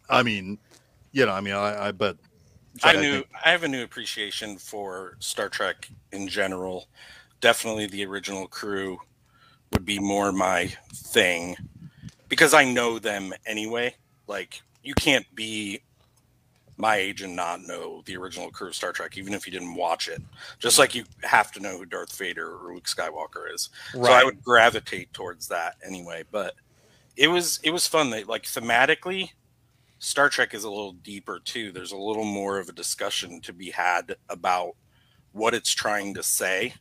[0.08, 0.58] I mean,
[1.10, 2.18] you know, I mean, I, I but
[2.84, 6.86] I Chuck, knew think- I have a new appreciation for Star Trek in general.
[7.40, 8.98] Definitely the original crew
[9.72, 11.56] would be more my thing
[12.28, 13.94] because I know them anyway.
[14.26, 15.80] Like you can't be
[16.76, 19.74] my age and not know the original crew of Star Trek, even if you didn't
[19.74, 20.22] watch it.
[20.58, 23.70] Just like you have to know who Darth Vader or Luke Skywalker is.
[23.92, 26.24] So I would gravitate towards that anyway.
[26.30, 26.54] But
[27.16, 28.10] it was it was fun.
[28.10, 29.30] That like thematically,
[29.98, 31.72] Star Trek is a little deeper too.
[31.72, 34.74] There's a little more of a discussion to be had about
[35.32, 36.74] what it's trying to say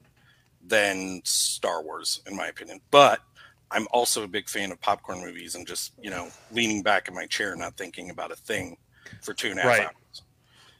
[0.68, 2.80] than Star Wars, in my opinion.
[2.91, 3.20] But
[3.72, 7.13] I'm also a big fan of popcorn movies and just you know leaning back in
[7.13, 8.78] my chair, not thinking about a thing
[9.22, 9.82] for two and a half Right.
[9.88, 10.22] hours.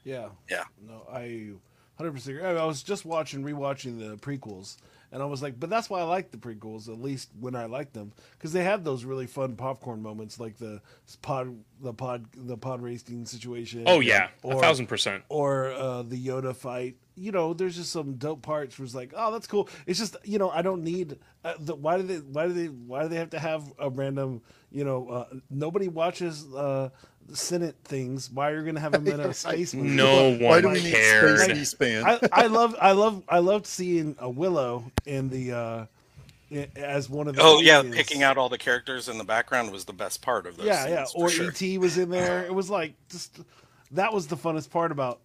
[0.04, 0.30] Yeah.
[0.50, 0.64] Yeah.
[0.88, 1.52] No, I
[1.98, 2.42] hundred percent.
[2.42, 4.78] I was just watching, rewatching the prequels,
[5.12, 7.66] and I was like, but that's why I like the prequels, at least when I
[7.66, 10.82] like them, because they have those really fun popcorn moments, like the
[11.22, 13.84] pod, the pod, the pod racing situation.
[13.88, 15.24] Oh yeah, a thousand percent.
[15.30, 16.98] or uh, the Yoda fight.
[17.16, 19.70] You know, there's just some dope parts where it's like, oh, that's cool.
[19.86, 21.18] It's just, you know, I don't need.
[21.43, 22.18] Uh, the, why do they?
[22.18, 22.68] Why do they?
[22.68, 24.41] Why do they have to have a random?
[24.72, 26.89] You know, uh, nobody watches uh,
[27.32, 28.30] Senate things.
[28.32, 29.89] Why are you going to have them in a space movie?
[29.89, 31.39] No Why one do we need cared.
[31.39, 32.03] space C-SPAN?
[32.05, 35.86] I, I love, I love, I loved seeing a Willow in the uh,
[36.76, 37.41] as one of the.
[37.41, 40.57] Oh yeah, picking out all the characters in the background was the best part of
[40.57, 40.66] those.
[40.68, 41.03] Yeah, yeah.
[41.05, 41.51] scenes, for Or sure.
[41.51, 42.45] ET was in there.
[42.45, 43.39] It was like just
[43.91, 45.20] that was the funnest part about.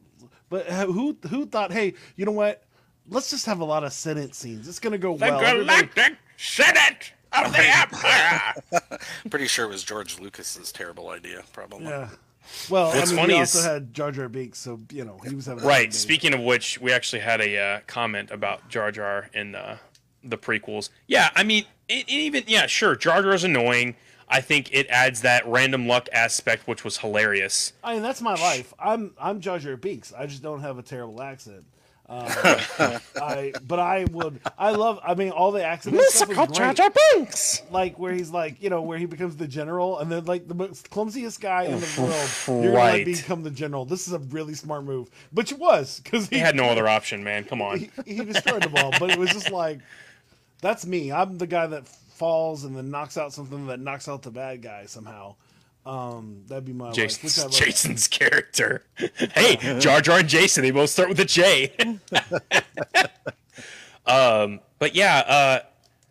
[0.51, 2.64] But who who thought, hey, you know what?
[3.09, 4.68] Let's just have a lot of Senate scenes.
[4.68, 5.40] It's gonna go The well.
[5.40, 8.98] Everybody- Galactic Senate of the Empire.
[9.30, 11.86] Pretty sure it was George Lucas's terrible idea, probably.
[11.86, 12.09] Yeah.
[12.68, 15.18] Well, What's I mean, funny he is- also had Jar Jar Binks, so you know
[15.26, 15.90] he was having Right.
[15.90, 15.94] good.
[15.94, 19.78] Speaking of which, we actually had a uh, comment about Jar Jar in uh,
[20.24, 20.90] the prequels.
[21.07, 23.94] Yeah, I mean, it, it even yeah, sure, Jar Jar is annoying.
[24.31, 27.72] I think it adds that random luck aspect, which was hilarious.
[27.83, 28.72] I mean, that's my life.
[28.78, 30.12] I'm I'm Jar Jar Binks.
[30.12, 31.64] I just don't have a terrible accent.
[32.09, 32.26] Um,
[33.22, 36.37] I but I would I love I mean all the accent stuff is
[36.76, 36.93] great.
[37.14, 37.62] Binks.
[37.70, 40.55] like where he's like, you know, where he becomes the general, and then like the
[40.55, 43.85] most clumsiest guy in the world, you're gonna become the general.
[43.85, 47.22] This is a really smart move, but it was because He had no other option,
[47.22, 47.45] man.
[47.45, 47.78] Come on.
[48.05, 49.78] He, he destroyed the ball but it was just like,
[50.61, 51.12] that's me.
[51.12, 51.89] I'm the guy that
[52.21, 55.35] falls and then knocks out something that knocks out the bad guy somehow.
[55.87, 57.57] Um, that'd be my Jason's.
[57.59, 58.85] Jason's character.
[59.35, 61.73] hey, Jar Jar and Jason, they both start with a J.
[64.07, 65.61] um, but yeah, uh,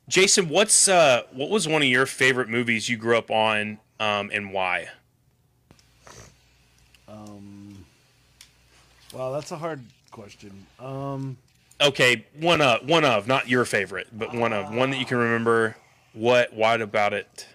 [0.08, 4.32] Jason, what's uh, what was one of your favorite movies you grew up on, um,
[4.34, 4.88] and why?
[7.08, 7.86] Um,
[9.14, 10.66] Wow, that's a hard question.
[10.80, 11.38] Um,
[11.82, 15.18] Okay, one of one of not your favorite, but one of one that you can
[15.18, 15.78] remember.
[16.14, 16.54] What?
[16.54, 17.48] What about it?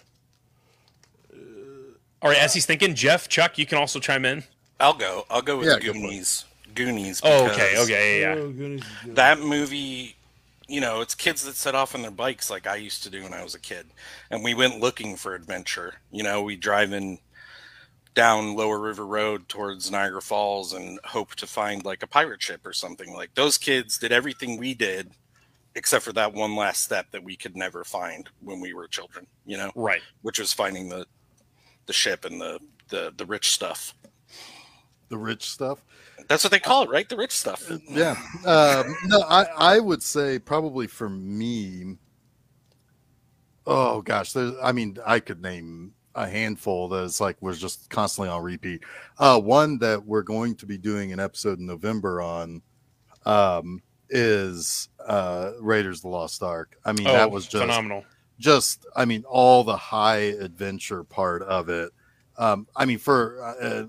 [2.23, 4.45] All right, as he's thinking, Jeff, Chuck, you can also chime in.
[4.81, 5.27] I'll go.
[5.29, 6.01] I'll go with Yeah, go for it.
[6.01, 6.45] Goonies.
[6.75, 7.21] Goonies.
[7.23, 8.41] Oh, okay, okay, yeah, yeah.
[8.41, 9.17] oh, goodness, is good.
[9.17, 10.17] That movie,
[10.67, 13.23] you know, it's kids that set off on their bikes like I used to do
[13.23, 13.87] when I was a kid,
[14.31, 15.97] and we went looking for adventure.
[16.11, 17.19] You know, we drive in
[18.15, 22.65] down Lower River Road towards Niagara Falls and hope to find like a pirate ship
[22.65, 23.13] or something.
[23.13, 25.11] Like those kids did everything we did,
[25.77, 29.27] except for that one last step that we could never find when we were children.
[29.47, 30.03] You know, Right.
[30.23, 31.07] which was finding the
[31.87, 32.59] the ship and the
[32.89, 33.95] the the rich stuff.
[35.09, 35.85] the rich stuff.
[36.29, 37.07] That's what they call it, right?
[37.09, 37.71] The rich stuff.
[37.89, 38.17] Yeah.
[38.47, 41.97] Um, no, I, I would say probably for me.
[43.67, 44.53] Oh gosh, there's.
[44.63, 48.83] I mean, I could name a handful that's like was just constantly on repeat.
[49.19, 52.63] Uh, one that we're going to be doing an episode in November on,
[53.27, 56.77] um, is uh Raiders of the Lost Ark.
[56.85, 58.05] I mean, Oh, that was just phenomenal.
[58.39, 61.93] just i mean all the high adventure part of it
[62.37, 63.85] um i mean for uh,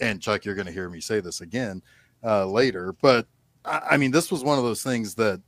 [0.00, 1.80] and chuck you're going to hear me say this again
[2.24, 3.26] uh later but
[3.64, 5.40] I, I mean this was one of those things that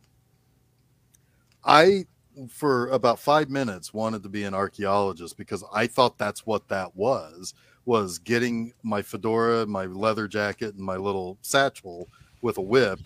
[1.65, 2.05] i
[2.49, 6.95] for about five minutes wanted to be an archaeologist because i thought that's what that
[6.95, 7.53] was
[7.85, 12.09] was getting my fedora my leather jacket and my little satchel
[12.43, 13.01] with a whip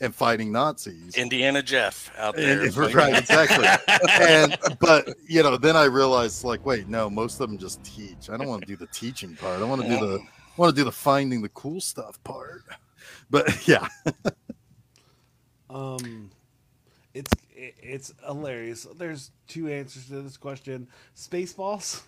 [0.00, 2.62] and fighting nazis Indiana Jeff out there.
[2.64, 3.66] and- right, exactly.
[4.20, 8.28] and but you know, then I realized like, wait, no, most of them just teach.
[8.30, 9.60] I don't want to do the teaching part.
[9.60, 12.62] I want to do the I want to do the finding the cool stuff part.
[13.30, 13.86] But yeah,
[15.70, 16.30] Um,
[17.14, 18.86] it's it's hilarious.
[18.96, 20.88] There's two answers to this question.
[21.16, 22.02] Spaceballs.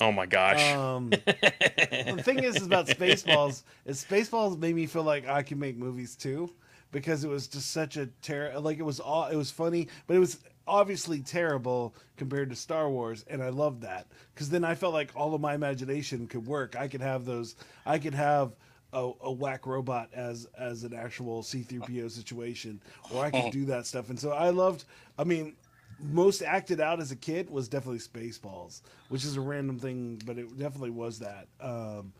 [0.00, 0.72] Oh my gosh.
[0.72, 5.58] Um, the thing is, is about Spaceballs is Spaceballs made me feel like I can
[5.58, 6.50] make movies too,
[6.94, 8.58] because it was just such a terror.
[8.60, 12.88] Like it was all it was funny, but it was obviously terrible compared to Star
[12.88, 16.46] Wars, and I loved that because then I felt like all of my imagination could
[16.46, 16.76] work.
[16.76, 17.56] I could have those.
[17.84, 18.56] I could have.
[18.96, 22.80] A, a whack robot as as an actual C3PO situation,
[23.12, 24.84] or I could do that stuff, and so I loved.
[25.18, 25.56] I mean,
[26.00, 30.38] most acted out as a kid was definitely Spaceballs, which is a random thing, but
[30.38, 31.48] it definitely was that.
[31.60, 32.12] Um,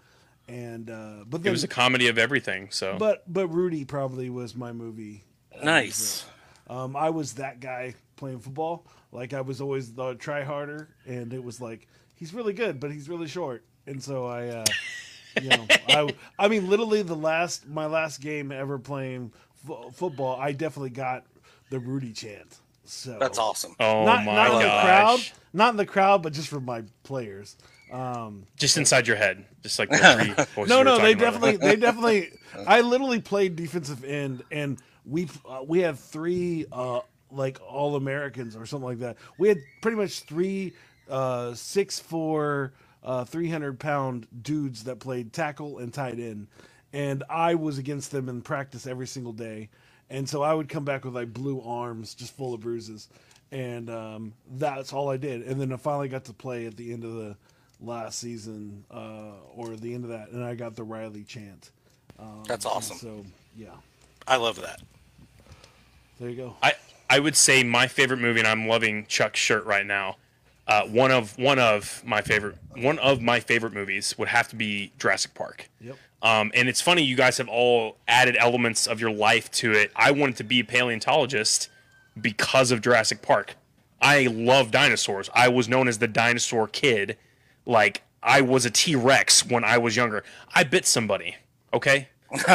[0.49, 2.69] and uh, but it was a comedy of everything.
[2.71, 5.25] So but but Rudy probably was my movie.
[5.63, 6.25] nice.
[6.67, 8.87] Um, I was that guy playing football.
[9.13, 12.91] Like I was always the try harder, and it was like he's really good, but
[12.91, 14.49] he's really short, and so I.
[14.49, 14.65] Uh,
[15.43, 19.33] you know, I I mean, literally the last my last game ever playing
[19.67, 21.25] fo- football, I definitely got
[21.71, 22.61] the Rudy chant.
[22.85, 23.75] So That's awesome.
[23.81, 25.21] oh not my not in the crowd,
[25.53, 27.57] not in the crowd, but just for my players.
[27.93, 31.33] Um, Just inside your head, just like the three voices no, no, they talking about.
[31.33, 32.31] definitely, they definitely.
[32.67, 38.57] I literally played defensive end, and we uh, we had three uh, like all Americans
[38.57, 39.17] or something like that.
[39.39, 40.73] We had pretty much three
[41.09, 42.73] uh, six four,
[43.03, 46.49] uh, three hundred pound dudes that played tackle and tight end,
[46.93, 49.69] and I was against them in practice every single day,
[50.11, 53.09] and so I would come back with like blue arms, just full of bruises,
[53.51, 55.43] and um, that's all I did.
[55.43, 57.37] And then I finally got to play at the end of the
[57.81, 61.71] last season uh, or the end of that, and I got the Riley chant.
[62.19, 62.97] Um, That's awesome.
[62.97, 63.25] So
[63.57, 63.71] yeah,
[64.29, 64.81] I love that.
[66.21, 66.57] there you go.
[66.63, 66.75] I
[67.11, 70.17] I would say my favorite movie, and I'm loving Chuck's shirt right now.
[70.67, 74.57] Uh, one of one of my favorite one of my favorite movies would have to
[74.57, 75.69] be Jurassic Park.
[75.81, 75.97] Yep.
[76.25, 79.93] Um, and it's funny you guys have all added elements of your life to it.
[79.95, 81.69] I wanted to be a paleontologist
[82.21, 83.57] because of Jurassic Park.
[84.01, 85.29] I love dinosaurs.
[85.35, 87.19] I was known as the dinosaur kid.
[87.67, 90.25] Like I was a T Rex when I was younger.
[90.55, 91.37] I bit somebody.
[91.75, 92.09] Okay.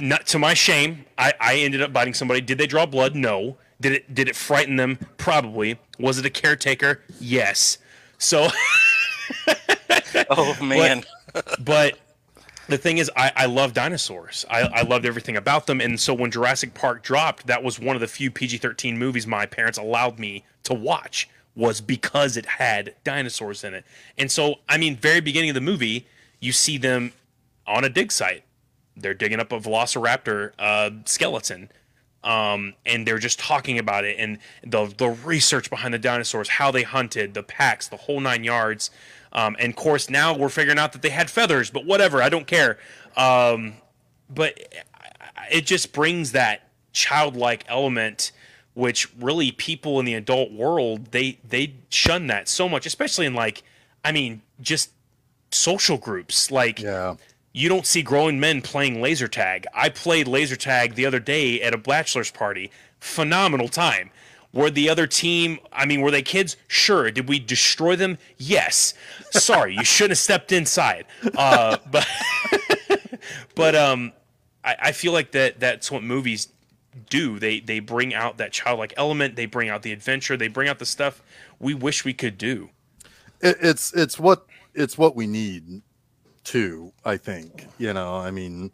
[0.00, 2.40] Not to my shame, I, I ended up biting somebody.
[2.40, 3.14] Did they draw blood?
[3.14, 3.58] No.
[3.80, 4.98] Did it did it frighten them?
[5.18, 5.78] Probably.
[5.98, 7.02] Was it a caretaker?
[7.20, 7.76] Yes.
[8.16, 8.48] So
[10.30, 11.04] Oh man,
[11.60, 11.98] but
[12.70, 14.44] the thing is I, I love dinosaurs.
[14.50, 15.80] I, I loved everything about them.
[15.80, 19.46] And so when jurassic park dropped that was one of the few pg-13 movies my
[19.46, 23.84] parents allowed me to watch was because it had dinosaurs in it.
[24.16, 26.06] And so i mean very beginning of the movie
[26.40, 27.12] you see them
[27.66, 28.44] on a dig site.
[28.96, 31.70] They're digging up a velociraptor uh, skeleton
[32.22, 34.16] um, and they're just talking about it.
[34.18, 38.44] And the the research behind the dinosaurs, how they hunted, the packs, the whole nine
[38.44, 38.90] yards.
[39.32, 42.28] Um, and of course, now we're figuring out that they had feathers, but whatever, I
[42.28, 42.78] don't care.
[43.16, 43.74] Um,
[44.28, 44.58] but
[45.50, 48.32] it just brings that childlike element,
[48.74, 53.34] which really people in the adult world they they shun that so much, especially in
[53.34, 53.62] like,
[54.04, 54.90] I mean, just
[55.52, 57.16] social groups like Yeah.
[57.52, 59.66] you don't see grown men playing laser tag.
[59.74, 62.70] I played laser tag the other day at a bachelor's party.
[63.00, 64.10] Phenomenal time.
[64.52, 66.56] Were the other team, I mean, were they kids?
[66.68, 67.10] Sure.
[67.10, 68.18] Did we destroy them?
[68.36, 68.94] Yes.
[69.30, 71.06] Sorry, you shouldn't have stepped inside.
[71.36, 72.06] Uh, but
[73.54, 74.12] but um,
[74.64, 76.48] I, I feel like that that's what movies
[77.08, 77.38] do.
[77.38, 79.36] They they bring out that childlike element.
[79.36, 80.36] They bring out the adventure.
[80.36, 81.22] They bring out the stuff
[81.60, 82.70] we wish we could do.
[83.40, 85.82] it, it's it's what it's what we need
[86.44, 88.70] too i think you know i mean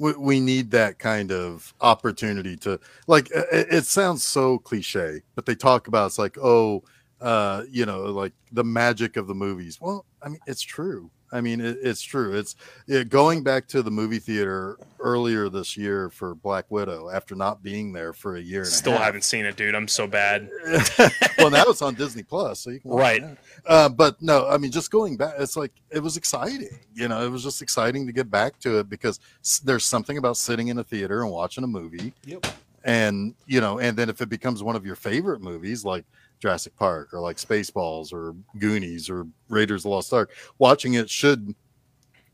[0.00, 5.46] we, we need that kind of opportunity to like it, it sounds so cliche but
[5.46, 6.82] they talk about it's like oh
[7.20, 9.78] uh you know like the magic of the movies.
[9.80, 12.56] Well i mean it's true i mean it, it's true it's
[12.88, 17.62] it, going back to the movie theater earlier this year for black widow after not
[17.62, 19.06] being there for a year and Still a half.
[19.06, 19.74] haven't seen it, dude.
[19.74, 20.48] I'm so bad.
[21.38, 23.22] well now it's on disney plus so you can Right.
[23.66, 26.68] Uh, but no, I mean, just going back, it's like it was exciting.
[26.94, 29.20] You know, it was just exciting to get back to it because
[29.64, 32.46] there's something about sitting in a theater and watching a movie, Yep.
[32.84, 36.04] and you know, and then if it becomes one of your favorite movies, like
[36.40, 41.08] Jurassic Park or like Spaceballs or Goonies or Raiders of the Lost Ark, watching it
[41.08, 41.54] should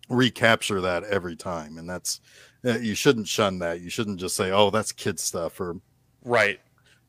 [0.08, 2.20] recapture that every time, and that's
[2.64, 3.80] uh, you shouldn't shun that.
[3.80, 5.76] You shouldn't just say, "Oh, that's kid stuff," or
[6.24, 6.58] Right.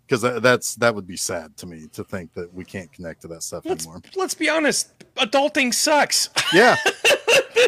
[0.07, 3.21] Because that, that's that would be sad to me to think that we can't connect
[3.23, 4.01] to that stuff Let's anymore.
[4.15, 4.97] let's be honest.
[5.15, 6.29] Adulting sucks.
[6.53, 6.75] Yeah.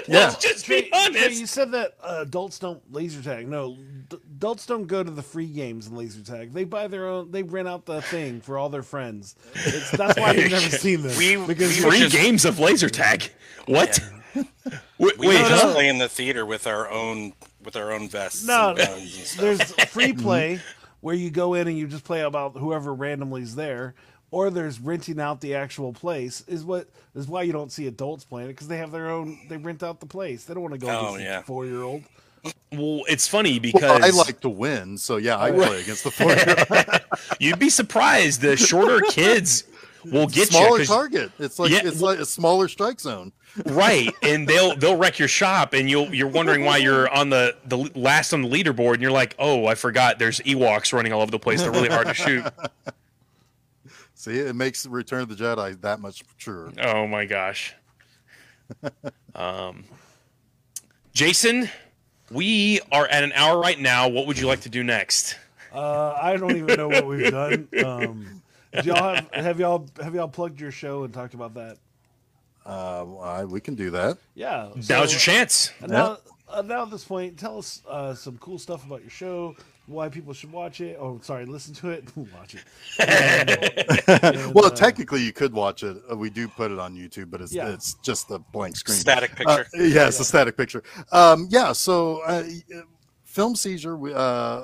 [0.08, 0.26] Yeah.
[0.30, 1.40] let's just Trey, be Trey, honest.
[1.40, 3.48] you said that uh, adults don't laser tag.
[3.48, 3.76] No,
[4.10, 6.52] d- adults don't go to the free games and laser tag.
[6.54, 7.32] They buy their own.
[7.32, 9.36] They rent out the thing for all their friends.
[9.56, 11.18] It's, that's why you've never seen this.
[11.18, 13.32] We- because we you- Three just- games of laser tag.
[13.66, 14.00] What?
[14.36, 15.74] Wait, we wait, just huh?
[15.74, 17.34] play in the theater with our own
[17.64, 18.46] with our own vests.
[18.46, 19.42] No, and guns and stuff.
[19.42, 20.60] there's free play
[21.02, 23.94] where you go in and you just play about whoever randomly is there,
[24.32, 26.44] or there's renting out the actual place.
[26.48, 29.38] Is what is why you don't see adults playing it because they have their own.
[29.50, 30.46] They rent out the place.
[30.46, 31.40] They don't want to go Oh, against yeah.
[31.40, 32.04] a four year old.
[32.72, 36.12] Well, it's funny because Well, I like to win, so yeah, I play against the
[36.12, 37.02] four-year-old.
[37.40, 39.64] you'd be surprised the shorter kids
[40.06, 40.78] will get smaller you.
[40.80, 41.32] 'cause- target.
[41.40, 43.32] It's like Yeah, it's well- like a smaller strike zone.
[43.66, 47.56] right and they'll they'll wreck your shop and you'll you're wondering why you're on the
[47.66, 51.22] the last on the leaderboard and you're like oh i forgot there's ewoks running all
[51.22, 52.46] over the place they're really hard to shoot
[54.14, 56.72] See, it makes Return of the Jedi that much truer.
[56.84, 57.74] oh my gosh
[59.36, 59.84] um
[61.14, 61.70] jason
[62.30, 65.36] we are at an hour right now what would you like to do next
[65.74, 67.68] Uh, I don't even know what we've done.
[67.86, 68.39] Um,
[68.74, 71.78] do y'all have have y'all have y'all plugged your show and talked about that?
[72.66, 74.18] Uh, I, we can do that.
[74.36, 74.70] Yeah.
[74.76, 76.18] now's so- your chance Now,
[76.48, 79.56] uh, now at this point, tell us uh, some cool stuff about your show,
[79.88, 80.98] why people should watch it.
[81.00, 82.64] Oh, sorry, listen to it, watch it.
[83.00, 85.98] And, well, uh, technically, you could watch it.
[86.12, 87.70] Uh, we do put it on YouTube, but it's Yeah.
[87.70, 88.98] it's just a blank screen.
[89.00, 89.88] Static Uh, picture.
[89.88, 90.84] yeah, it's a static picture.
[91.12, 92.44] Um, yeah, so uh,
[93.24, 93.98] film seizure.
[93.98, 94.64] we- Uh,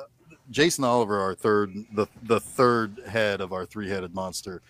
[0.52, 4.62] Jason Oliver, our third, the the third head of our three headed monster,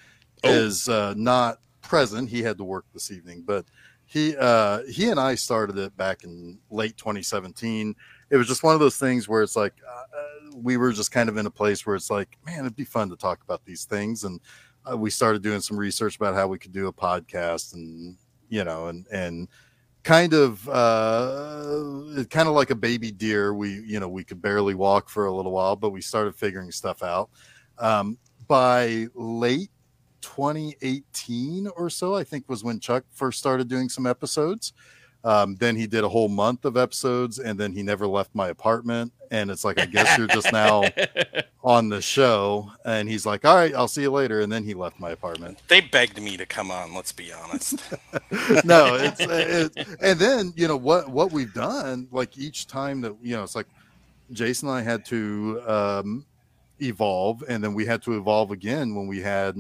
[0.44, 0.50] Oh.
[0.50, 2.30] is uh, not present.
[2.30, 3.66] He had to work this evening, but
[4.06, 7.96] he uh, he and I started it back in late 2017.
[8.30, 11.30] It was just one of those things where it's like uh, we were just kind
[11.30, 13.86] of in a place where it's like, man, it'd be fun to talk about these
[13.86, 14.40] things, and
[14.90, 18.16] uh, we started doing some research about how we could do a podcast, and
[18.50, 19.48] you know, and and
[20.06, 23.54] kind of uh kind of like a baby deer.
[23.56, 26.72] We you know we could barely walk for a little while but we started figuring
[26.72, 27.30] stuff out.
[27.80, 29.72] Um by late
[30.22, 34.74] 2018 or so i think was when chuck first started doing some episodes
[35.26, 38.48] um, then he did a whole month of episodes and then he never left my
[38.48, 40.84] apartment and it's like i guess you're just now
[41.64, 44.74] on the show and he's like all right i'll see you later and then he
[44.74, 46.94] left my apartment They begged me to come on.
[46.94, 47.76] Let's be honest.
[48.64, 53.16] no, it's it, and then you know what what we've done like each time that
[53.22, 53.68] you know it's like
[54.32, 56.26] Jason and I had to um,
[56.82, 59.56] evolve, and then we had to evolve again when we had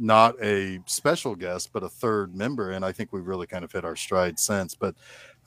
[0.00, 3.70] not a special guest but a third member, and I think we've really kind of
[3.70, 4.74] hit our stride since.
[4.74, 4.94] But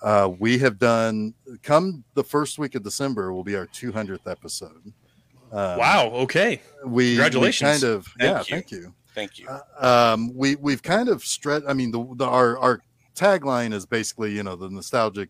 [0.01, 4.93] uh, we have done come the first week of December will be our 200th episode.
[5.51, 6.09] Um, wow.
[6.13, 6.61] Okay.
[6.85, 8.43] we we kind of Thank yeah, you.
[8.45, 9.47] thank you Thank you.
[9.79, 11.65] um, we we've kind of stretched.
[11.67, 12.81] I mean, the, the our our
[13.15, 15.29] tagline is basically you know the nostalgic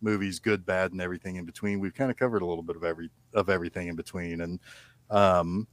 [0.00, 1.80] movies, good, bad, and everything in between.
[1.80, 4.60] We've kind of covered a little bit of every of everything in between, and
[5.10, 5.66] um,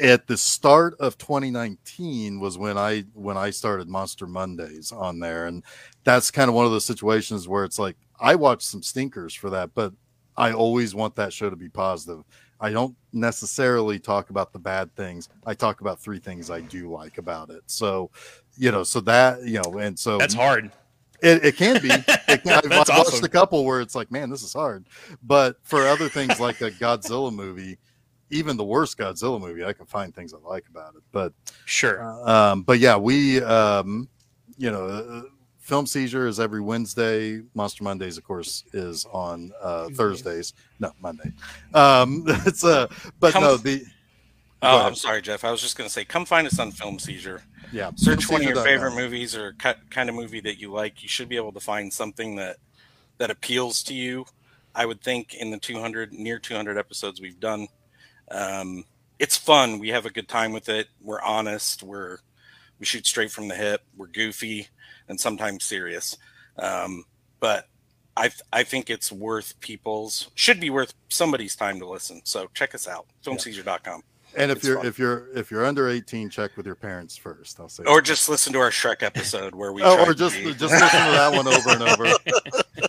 [0.00, 5.46] at the start of 2019 was when I when I started Monster Mondays on there,
[5.46, 5.62] and
[6.04, 9.50] that's kind of one of those situations where it's like I watched some stinkers for
[9.50, 9.92] that, but
[10.36, 12.24] I always want that show to be positive.
[12.60, 15.28] I don't necessarily talk about the bad things.
[15.46, 17.62] I talk about three things I do like about it.
[17.66, 18.10] So,
[18.56, 20.72] you know, so that you know, and so That's hard.
[21.22, 21.90] it, it can be.
[22.28, 23.24] It can, I've, watched awesome.
[23.24, 24.86] a couple where it's like, man, this is hard.
[25.22, 27.78] But for other things like a Godzilla movie,
[28.30, 31.02] even the worst Godzilla movie, I can find things I like about it.
[31.12, 31.32] But
[31.64, 32.02] Sure.
[32.28, 34.08] um, but yeah, we um,
[34.56, 35.22] you know, uh,
[35.58, 37.42] film seizure is every Wednesday.
[37.54, 40.54] Monster Mondays, of course, is on uh, Thursdays.
[40.80, 41.32] No, Monday.
[41.74, 42.86] Um, it's uh,
[43.20, 43.84] but Come- no, the
[44.60, 45.44] Oh, I'm sorry, Jeff.
[45.44, 47.44] I was just going to say, come find us on Film Seizure.
[47.72, 48.64] yeah, Search one of your filmseizure.com.
[48.64, 51.00] favorite movies or ki- kind of movie that you like.
[51.00, 52.56] You should be able to find something that
[53.18, 54.26] that appeals to you.
[54.74, 57.68] I would think in the 200 near 200 episodes we've done,
[58.30, 58.84] um,
[59.18, 59.78] it's fun.
[59.78, 60.88] We have a good time with it.
[61.00, 61.82] We're honest.
[61.82, 62.18] We're
[62.78, 63.82] we shoot straight from the hip.
[63.96, 64.68] We're goofy
[65.08, 66.16] and sometimes serious.
[66.58, 67.04] Um,
[67.40, 67.66] but
[68.16, 72.22] I I think it's worth people's should be worth somebody's time to listen.
[72.24, 73.06] So check us out.
[73.24, 74.02] Filmseizure.com.
[74.38, 74.86] And if It's you're fun.
[74.86, 77.58] if you're if you're under 18, check with your parents first.
[77.60, 77.82] I'll say.
[77.86, 80.78] Or just listen to our Shrek episode where we Oh, or just be- just listen
[80.80, 82.06] to that one over and over.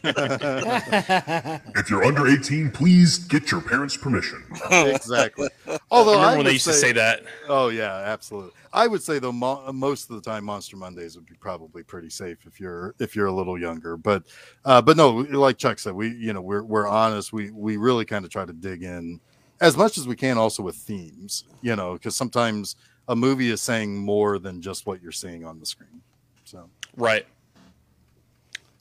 [1.76, 4.44] If you're under 18, please get your parents' permission.
[4.72, 5.50] exactly.
[5.92, 7.22] Although I remember I when they used to say that.
[7.48, 8.52] Oh yeah, absolutely.
[8.72, 12.10] I would say though mo- most of the time Monster Mondays would be probably pretty
[12.10, 13.98] safe if you're if you're a little younger.
[13.98, 14.24] But
[14.66, 17.34] uh, but no, like Chuck said, we you know we're we're honest.
[17.34, 19.20] We we really kind of try to dig in
[19.62, 21.44] as much as we can, also with themes.
[21.62, 22.76] You know, because sometimes
[23.08, 26.02] a movie is saying more than just what you're seeing on the screen.
[26.46, 27.26] So Right.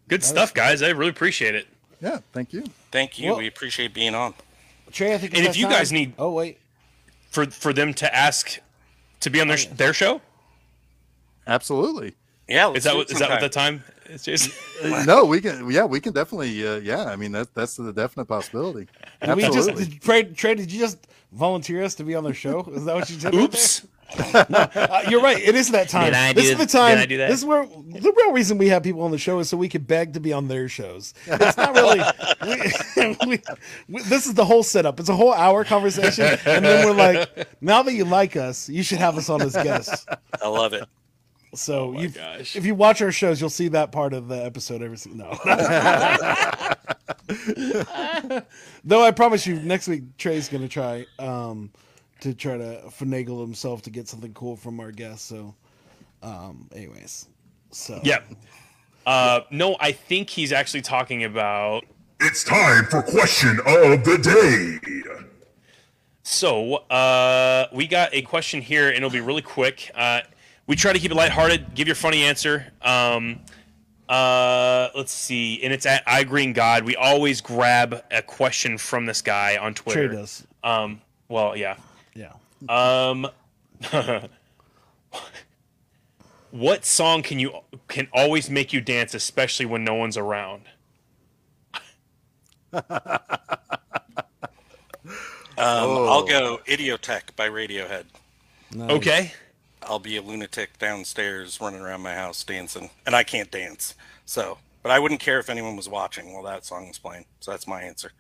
[0.09, 0.83] Good stuff, guys.
[0.83, 1.67] I really appreciate it.
[2.01, 2.65] yeah, thank you.
[2.91, 3.31] Thank you.
[3.31, 4.35] Well- we appreciate being on.
[4.91, 5.35] Trey, I think.
[5.37, 6.59] And if you that guys need- oh wait,
[7.31, 8.59] For for them to ask
[9.21, 10.23] to be on their oh, sh- their show.
[11.47, 12.15] Absolutely.
[12.49, 14.23] Yeah, let's Is that do what it is that what the time is?
[14.23, 14.53] Jason?
[15.07, 15.71] No, we can.
[15.71, 16.67] Yeah, we can definitely.
[16.67, 18.89] Uh, yeah, I mean that that's the definite possibility.
[19.23, 19.85] did we just Absolutely.
[19.85, 20.55] did, Trey, Trey?
[20.55, 22.63] Did you just volunteer us to be on their show?
[22.73, 23.35] Is that what you did?
[23.35, 23.87] Oops.
[24.17, 24.47] there?
[24.49, 25.39] Uh, you're right.
[25.39, 26.07] It is that time.
[26.07, 26.97] Did I this do- is the time.
[26.97, 27.29] did I do that?
[27.29, 29.69] This is where the real reason we have people on the show is so we
[29.69, 31.13] can beg to be on their shows.
[31.27, 32.01] It's not really.
[32.97, 33.43] we, we,
[33.89, 34.99] we, this is the whole setup.
[34.99, 38.83] It's a whole hour conversation, and then we're like, now that you like us, you
[38.83, 40.07] should have us on as guests.
[40.41, 40.89] I love it.
[41.55, 42.13] So you,
[42.55, 45.29] if you watch our shows, you'll see that part of the episode every single.
[45.29, 45.39] No.
[48.85, 51.71] Though I promise you, next week Trey's gonna try um,
[52.21, 55.27] to try to finagle himself to get something cool from our guests.
[55.27, 55.55] So,
[56.23, 57.29] um, anyways,
[57.71, 58.27] so Yep.
[59.07, 61.87] Uh, no, I think he's actually talking about.
[62.21, 64.79] It's time for question of the day.
[66.23, 69.91] So uh, we got a question here, and it'll be really quick.
[69.95, 70.21] Uh,
[70.69, 71.75] we try to keep it lighthearted.
[71.75, 72.67] Give your funny answer.
[72.83, 73.41] Um,
[74.09, 76.85] Uh, let's see, and it's at I Green God.
[76.85, 80.09] We always grab a question from this guy on Twitter.
[80.09, 80.47] Trade us.
[80.65, 81.77] Um, well, yeah.
[82.15, 82.33] Yeah.
[82.71, 83.29] Um,
[86.51, 87.53] what song can you
[87.89, 90.63] can always make you dance, especially when no one's around?
[95.59, 98.05] Um, I'll go Idioteque by Radiohead.
[98.73, 98.91] Nice.
[98.91, 99.33] Okay.
[99.89, 103.95] I'll be a lunatic downstairs running around my house dancing, and I can't dance.
[104.27, 107.25] So, but I wouldn't care if anyone was watching while that song was playing.
[107.41, 108.13] So that's my answer.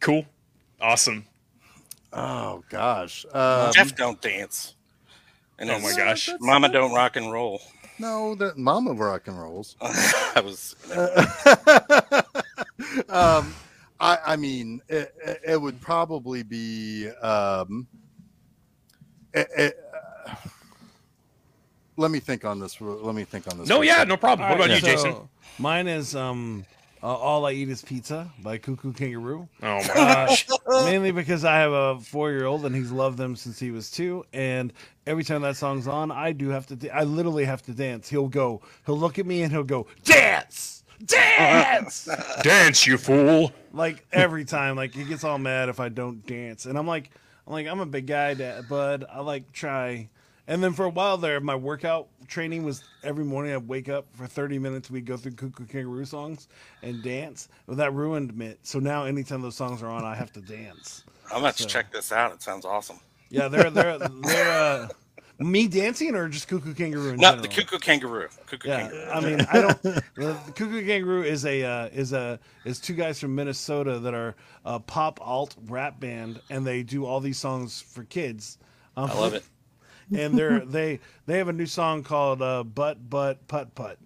[0.00, 0.26] Cool.
[0.80, 1.26] Awesome.
[2.12, 3.24] Oh gosh.
[3.32, 4.74] Um, Jeff don't dance.
[5.58, 6.28] And Oh my gosh.
[6.40, 7.60] Mama don't rock and roll.
[7.98, 9.76] no, that Mama rock and rolls.
[9.80, 10.74] I was
[13.08, 13.54] um,
[13.98, 17.08] I, I mean, it, it- it would probably be.
[17.08, 17.86] Um,
[19.32, 19.78] it, it,
[20.28, 20.34] uh,
[21.96, 22.80] let me think on this.
[22.80, 23.68] Let me think on this.
[23.68, 24.08] No, yeah, second.
[24.08, 24.48] no problem.
[24.48, 25.12] What All about right, you, Jason?
[25.12, 25.28] so
[25.58, 26.64] Mine is um,
[27.02, 29.48] uh, "All I Eat Is Pizza" by Koo Koo Kanga Roo.
[29.62, 30.46] Oh my Uh, gosh.
[30.84, 34.72] mainly because I have a four-year-old and he's loved them since he was two, and
[35.06, 36.76] every time that song's on, I do have to.
[36.76, 38.08] da- I literally have to dance.
[38.08, 38.60] He'll go.
[38.86, 42.08] He'll look at me and he'll go dance, dance.
[42.42, 43.52] Dance, you fool.
[43.72, 47.10] like every time, like he gets all mad if I don't dance, and I'm like,
[47.46, 49.04] I'm like, I'm a big guy, Dad, bud.
[49.10, 50.08] I like try.
[50.48, 53.52] And then for a while there, my workout training was every morning.
[53.54, 54.90] I'd wake up for 30 minutes.
[54.90, 56.46] We'd go through Koo Koo Kanga Roo songs
[56.82, 57.48] and dance.
[57.66, 58.54] Well, that ruined me.
[58.62, 61.04] So now, anytime those songs are on, I have to dance.
[61.32, 62.32] I'm gonna So- check this out.
[62.32, 63.00] It sounds awesome.
[63.28, 64.88] Yeah, they're they're they're uh,
[65.40, 68.28] me dancing or just Koo Koo Kanga Roo in Not the cuckoo kangaroo.
[68.46, 69.10] Cuckoo Yeah, kangaroo.
[69.10, 69.82] I mean, I don't.
[69.82, 70.02] The,
[70.46, 73.98] the Koo Koo Kanga Roo is a uh, is a is two guys from Minnesota
[73.98, 78.58] that are a pop alt rap band, and they do all these songs for kids.
[78.96, 79.42] Um, I love it.
[80.14, 83.98] And they're they they have a new song called uh, "Butt Butt Putt Putt."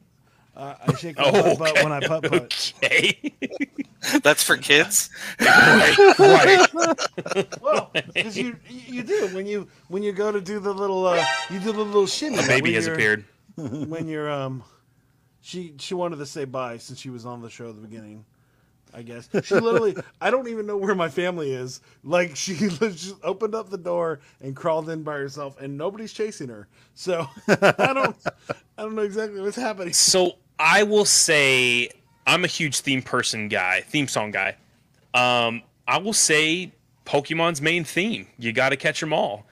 [0.56, 1.82] Uh, I shake my Oh, butt, butt okay.
[1.84, 2.72] when I putt putt.
[2.82, 3.32] Okay.
[4.22, 5.10] That's for kids.
[5.40, 6.66] right.
[7.60, 11.24] Well, because you you do when you when you go to do the little uh,
[11.50, 12.38] you do the little shimmy.
[12.38, 13.24] A baby has appeared.
[13.56, 14.62] when you're um
[15.42, 18.24] she she wanted to say bye since she was on the show at the beginning
[18.94, 23.14] i guess she literally i don't even know where my family is like she just
[23.22, 27.92] opened up the door and crawled in by herself and nobody's chasing her so i
[27.92, 28.16] don't
[28.48, 31.88] i don't know exactly what's happening So I will say
[32.26, 34.56] I'm a huge theme person guy, theme song guy.
[35.14, 36.72] Um, I will say
[37.06, 38.26] Pokemon's main theme.
[38.38, 39.46] You got to catch them all.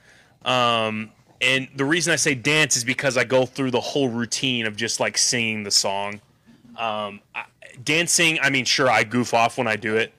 [0.45, 1.11] Um,
[1.41, 4.75] and the reason I say dance is because I go through the whole routine of
[4.75, 6.21] just like singing the song.
[6.77, 7.45] Um, I,
[7.83, 10.13] dancing, I mean, sure, I goof off when I do it,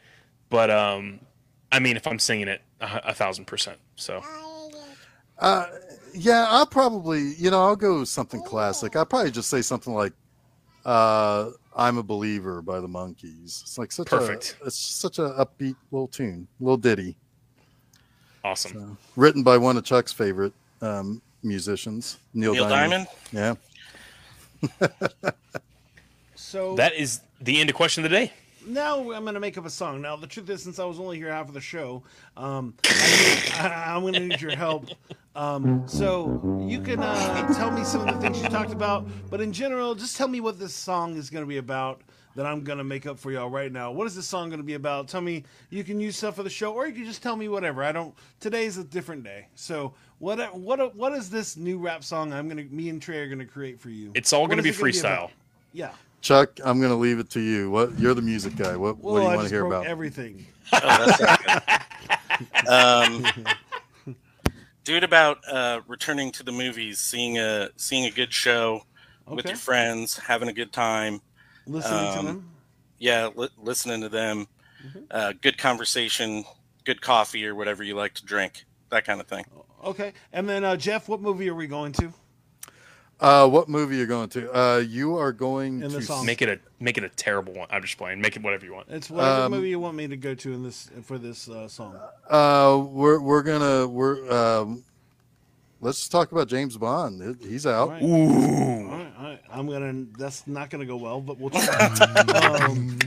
[0.49, 1.21] but um,
[1.73, 3.79] I mean, if I'm singing it, a, a thousand percent.
[3.97, 4.23] So
[6.13, 8.97] Yeah, I'll probably, you know, I'll go something classic.
[8.97, 10.13] I'll probably just say something like
[10.85, 13.63] uh I'm a believer by the Monkees.
[13.63, 14.57] It's like such Perfect.
[14.63, 17.17] a it's such a upbeat little tune, little ditty.
[18.43, 18.99] awesome.
[19.15, 23.07] Written by one of Chuck's favorite um musicians, Neil, Neil Diamond.
[23.33, 23.59] Diamond.
[24.83, 25.31] Yeah.
[26.35, 28.33] so That is the end of question of the day.
[28.67, 30.03] now I'm going to make up a song.
[30.03, 32.03] Now, the truth is, since I was only here half of the show,
[32.37, 34.89] um, I am going to need your help.
[35.35, 39.41] Um, so you can uh, tell me some of the things you talked about, but
[39.41, 42.03] in general, just tell me what this song is going to be about
[42.37, 43.91] that I'm going to make up for y'all right now.
[43.91, 45.09] What is this song going to be about?
[45.09, 45.45] Tell me.
[45.71, 47.83] You can use stuff for the show, or you can just tell me whatever.
[47.83, 48.15] I don't.
[48.39, 49.49] Today's a different day.
[49.55, 50.57] So what?
[50.57, 50.95] What?
[50.95, 52.33] What is this new rap song?
[52.33, 52.65] I'm gonna.
[52.65, 54.13] Me and Trey are gonna create for you.
[54.15, 55.31] It's all What to be it gonna freestyle.
[55.73, 55.91] Yeah.
[56.21, 57.71] Chuck, I'm going to leave it to you.
[57.71, 58.77] What you're the music guy.
[58.77, 59.87] What Well, what do you I want to hear broke about?
[59.87, 60.47] everything.
[60.73, 61.63] Oh, that's not good.
[62.69, 63.27] Um,
[64.85, 68.83] do it about uh, returning to the movies, seeing a seeing a good show
[69.27, 71.21] with your friends, having a good time.
[71.67, 72.51] Listening to Um, them.
[72.99, 74.47] Yeah, li- listening to them.
[74.87, 74.99] Mm-hmm.
[75.11, 76.45] Uh, good conversation,
[76.85, 79.45] good coffee or whatever you like to drink, that kind of thing.
[79.85, 82.11] Okay, and then uh, Jeff, what movie are we going to?
[83.21, 84.51] Uh what movie you're going to?
[84.57, 86.25] Uh you are going In the to song.
[86.25, 87.69] Make it a make it a terrible one.
[87.71, 88.21] I'm just playing.
[88.21, 88.89] Make it whatever you want.
[88.89, 91.69] It's whatever Um, movie you want me to go to in this for this uh,
[91.69, 91.97] song.
[92.29, 94.85] Uh, we're we're gonna we're um,
[95.81, 97.39] let's talk about James Bond.
[97.43, 97.89] He's out.
[97.89, 98.03] All right.
[98.03, 99.41] All right, all right.
[99.51, 100.07] I'm gonna.
[100.19, 101.87] That's not gonna go well, but we'll try.
[102.61, 102.99] um,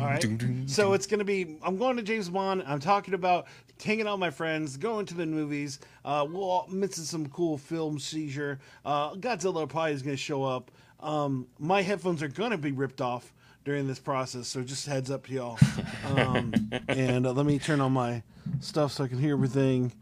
[0.00, 0.24] all right.
[0.66, 1.58] So it's gonna be.
[1.62, 2.62] I'm going to James Bond.
[2.66, 3.46] I'm talking about
[3.82, 5.80] hanging out with my friends, going to the movies.
[6.04, 8.58] Uh, we'll all missing some cool film seizure.
[8.84, 10.70] Uh, Godzilla probably is gonna show up.
[11.00, 13.32] Um, my headphones are gonna be ripped off
[13.64, 15.58] during this process, so just heads up to y'all.
[16.16, 16.52] Um,
[16.88, 18.22] and uh, let me turn on my
[18.60, 19.92] stuff so I can hear everything.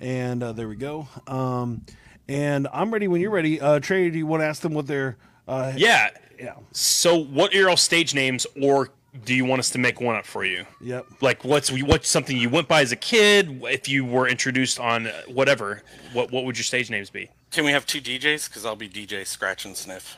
[0.00, 1.08] And uh, there we go.
[1.26, 1.84] Um,
[2.28, 3.60] and I'm ready when you're ready.
[3.60, 5.16] Uh, Trey, do you want to ask them what their
[5.46, 6.08] uh, Yeah.
[6.38, 6.54] Yeah.
[6.72, 8.90] So, what are your all stage names, or
[9.24, 10.64] do you want us to make one up for you?
[10.80, 11.06] Yep.
[11.20, 13.60] Like, what's what's something you went by as a kid?
[13.64, 17.28] If you were introduced on uh, whatever, what what would your stage names be?
[17.50, 18.48] Can we have two DJs?
[18.48, 20.16] Because I'll be DJ Scratch and Sniff.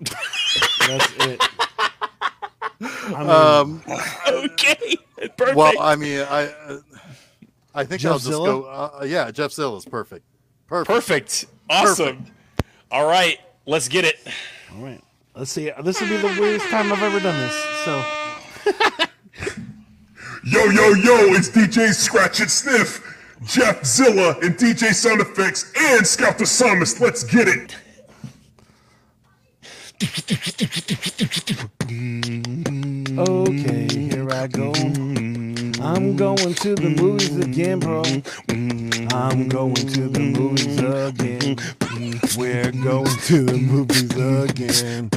[0.00, 1.42] That's it.
[2.80, 3.82] I mean, Um,
[4.52, 4.96] Okay,
[5.36, 5.56] perfect.
[5.56, 6.78] well, I mean, I uh,
[7.78, 8.46] I think Jeff I'll just Zilla?
[8.46, 8.62] go.
[8.64, 10.24] Uh, yeah, Jeff Zilla's perfect.
[10.66, 10.88] Perfect.
[10.88, 12.26] perfect, awesome.
[12.90, 14.16] All right, let's get it.
[14.74, 15.02] all right.
[15.34, 15.70] Let's see.
[15.84, 17.54] This will be the weirdest time I've ever done this.
[17.84, 18.04] So,
[20.44, 23.00] Yo, yo, yo, it's DJ Scratch and Sniff,
[23.44, 27.00] Jeff Zilla, and DJ Sound Effects, and Scout the Psalmist.
[27.00, 27.76] Let's get it.
[33.18, 34.72] okay, here I go.
[35.80, 38.02] I'm going to the movies again, bro.
[39.16, 41.56] I'm going to the movies again.
[42.36, 45.10] We're going to the movies again.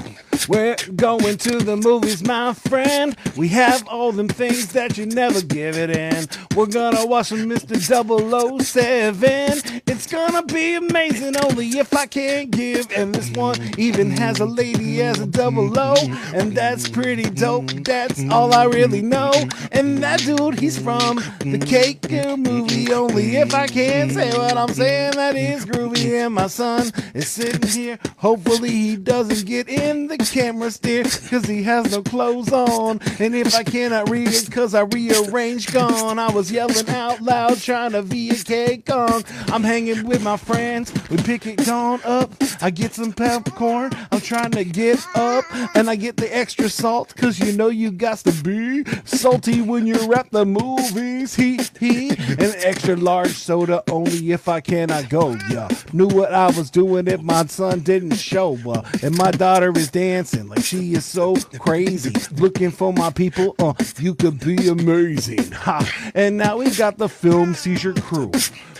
[0.48, 3.16] We're going to the movies, my friend.
[3.38, 6.28] We have all them things that you never give it in.
[6.56, 7.80] We're gonna watch some Mr.
[7.80, 9.82] 007.
[9.88, 12.92] It's gonna be amazing, only if I can't give.
[12.92, 15.96] And this one even has a lady as a double O.
[16.34, 17.70] And that's pretty dope.
[17.84, 19.32] That's all I really know.
[19.72, 22.92] And that dude, he's from the Cake movie.
[22.92, 26.26] Only if I can't say what I'm saying, that is groovy.
[26.26, 28.00] And my son is sitting here.
[28.18, 33.00] Hopefully, he doesn't get in the camera steer because he has no clothes on.
[33.20, 37.58] And if I cannot read it because I rearranged gone, I was yelling out loud
[37.60, 39.24] trying to be a cake on.
[39.48, 40.94] I'm hanging with my friends.
[41.10, 42.32] We pick it on up.
[42.62, 43.92] I get some popcorn.
[44.12, 45.46] I'm trying to get up
[45.76, 49.88] and I get the extra salt because you know you got to be salty when
[49.88, 51.36] you're at the movies.
[51.36, 55.38] He, he, an extra large soda only if I cannot go.
[55.50, 58.58] Yeah, knew what I was doing if my son didn't show.
[58.66, 62.14] Uh, and my daughter is dancing like she is so crazy.
[62.36, 63.56] Looking for my people.
[63.60, 65.52] Uh, you could be amazing.
[65.52, 66.12] Ha.
[66.14, 68.32] And now we got the film seizure crew.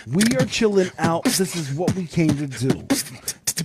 [0.06, 1.24] We are chilling out.
[1.24, 2.86] This is what we came to do.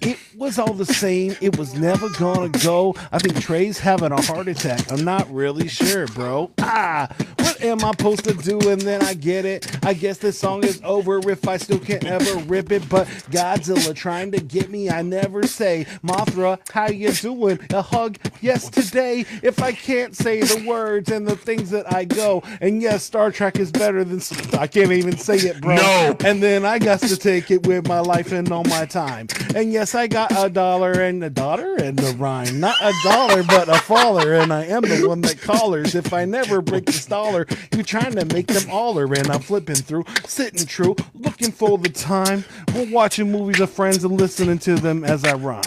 [0.01, 1.35] It was all the same.
[1.41, 2.95] It was never gonna go.
[3.11, 4.91] I think Trey's having a heart attack.
[4.91, 6.51] I'm not really sure, bro.
[6.59, 7.07] Ah,
[7.39, 8.59] what am I supposed to do?
[8.69, 9.85] And then I get it.
[9.85, 12.87] I guess this song is over if I still can't ever rip it.
[12.89, 15.85] But Godzilla trying to get me, I never say.
[16.03, 17.59] Mothra, how you doing?
[17.71, 19.25] A hug, yes, today.
[19.43, 22.43] If I can't say the words and the things that I go.
[22.61, 24.21] And yes, Star Trek is better than.
[24.59, 25.75] I can't even say it, bro.
[25.75, 26.17] No.
[26.25, 29.27] And then I got to take it with my life and all my time.
[29.55, 32.59] And yes, I got a dollar and a daughter and a rhyme.
[32.59, 34.33] Not a dollar, but a faller.
[34.33, 35.93] And I am the one that callers.
[35.93, 37.45] If I never break this dollar,
[37.75, 39.05] you trying to make them aller.
[39.13, 42.43] And I'm flipping through, sitting true, looking for the time.
[42.73, 45.61] We're watching movies of friends and listening to them as I rhyme.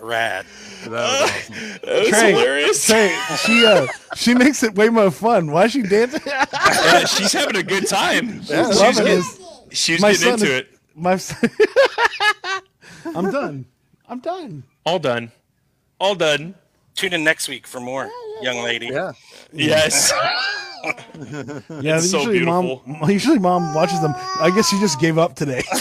[0.00, 0.44] Rad.
[0.90, 1.80] That was awesome.
[1.84, 2.86] That's Trey, hilarious.
[2.86, 3.86] Trey, she uh,
[4.16, 5.50] she makes it way more fun.
[5.50, 6.20] Why is she dancing?
[6.26, 8.40] Yeah, she's having a good time.
[8.44, 9.22] Yeah, she's loving getting,
[9.70, 10.68] she's My getting into is- it.
[10.94, 11.50] My, son-
[13.14, 13.66] I'm done.
[14.08, 14.64] I'm done.
[14.84, 15.30] All done.
[16.00, 16.54] All done.
[16.94, 18.10] Tune in next week for more,
[18.42, 18.86] young lady.
[18.86, 19.12] Yeah.
[19.52, 20.12] Yes.
[21.82, 22.80] Yeah, It's so usually mom.
[23.10, 24.14] Usually mom watches them.
[24.40, 25.62] I guess she just gave up today.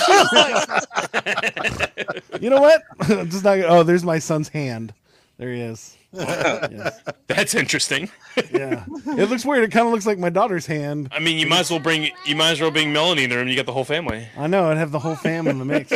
[2.41, 2.81] you know what?
[3.01, 3.59] I'm just not.
[3.59, 4.93] Oh, there's my son's hand.
[5.37, 5.95] There he is.
[6.11, 6.99] Yes.
[7.27, 8.09] That's interesting.
[8.51, 9.63] Yeah, it looks weird.
[9.65, 11.09] It kind of looks like my daughter's hand.
[11.11, 13.35] I mean, you might as well bring you might as well bring Melanie in the
[13.37, 13.47] room.
[13.47, 14.27] You got the whole family.
[14.35, 14.69] I know.
[14.71, 15.91] I'd have the whole fam in the mix.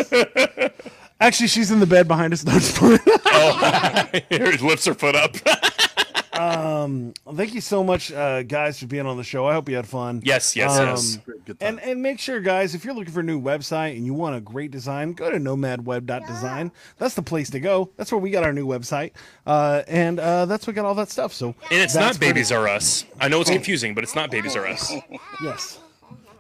[1.20, 2.46] Actually, she's in the bed behind us.
[2.46, 3.00] No, just playing.
[3.26, 5.36] Oh, Her lips are put up.
[7.26, 9.46] Well, thank you so much, uh, guys, for being on the show.
[9.46, 10.22] I hope you had fun.
[10.24, 11.18] yes, yes, Um, yes.
[11.26, 11.68] Good, good time.
[11.78, 14.36] And and make sure, guys, if you're looking for a new website and you want
[14.36, 16.72] a great design, go to nomadweb.design.
[16.98, 17.92] That's the place to go.
[17.98, 19.12] That's where we got our new website,
[19.46, 21.34] uh, and uh, that's what got all that stuff.
[21.34, 23.06] So And it's that's not Babies R Us.
[23.20, 24.92] I know it's confusing, but it's not Babies R Us.
[25.44, 25.80] yes,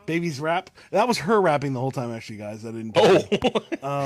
[0.05, 0.69] baby's rap.
[0.91, 2.65] That was her rapping the whole time, actually, guys.
[2.65, 2.93] I didn't.
[2.95, 3.19] Oh,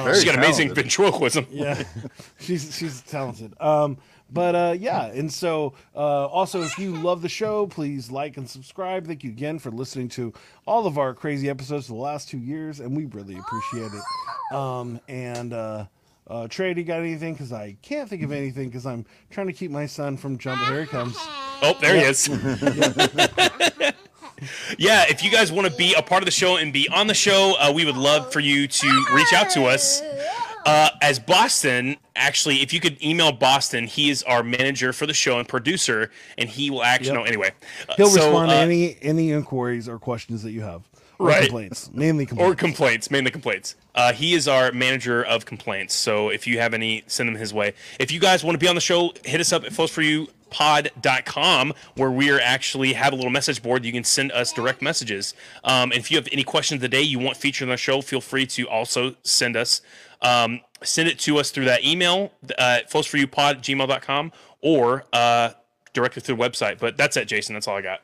[0.04, 1.48] Very she's got amazing ventriloquism.
[1.50, 1.84] yeah,
[2.40, 3.54] she's she's talented.
[3.60, 3.98] Um,
[4.32, 8.50] but uh, yeah, and so uh, also if you love the show, please like and
[8.50, 9.06] subscribe.
[9.06, 10.34] Thank you again for listening to
[10.66, 14.56] all of our crazy episodes for the last two years, and we really appreciate it.
[14.56, 15.86] Um, and uh,
[16.28, 17.34] uh, Trey, do you got anything?
[17.34, 20.68] Because I can't think of anything because I'm trying to keep my son from jumping.
[20.68, 21.16] Here he comes.
[21.62, 22.28] Oh, there he is.
[24.78, 27.08] yeah, if you guys want to be a part of the show and be on
[27.08, 30.02] the show, uh, we would love for you to reach out to us.
[30.66, 35.14] Uh, as Boston, actually, if you could email Boston, he is our manager for the
[35.14, 37.10] show and producer, and he will actually.
[37.10, 37.16] Yep.
[37.18, 37.52] No, anyway,
[37.88, 40.82] Uh, He'll so, respond to uh, any any inquiries or questions that you have.
[41.18, 41.44] Right.
[41.44, 42.52] complaints, mainly complaints.
[42.52, 43.76] or complaints, mainly complaints.
[43.94, 45.94] Uh, he is our manager of complaints.
[45.94, 47.74] So if you have any, send them his way.
[48.00, 49.72] If you guys want to be on the show, hit us up at
[50.50, 53.86] pod.com where we are actually have a little message board.
[53.86, 55.34] You can send us direct messages.
[55.64, 57.78] Um, and if you have any questions of the day you want featured on the
[57.78, 59.82] show, feel free to also send us.
[60.22, 64.32] Um, send it to us through that email, uh, pod gmail.com
[64.62, 65.52] or uh,
[65.94, 66.80] directly through the website.
[66.80, 67.54] But that's it, Jason.
[67.54, 68.02] That's all I got.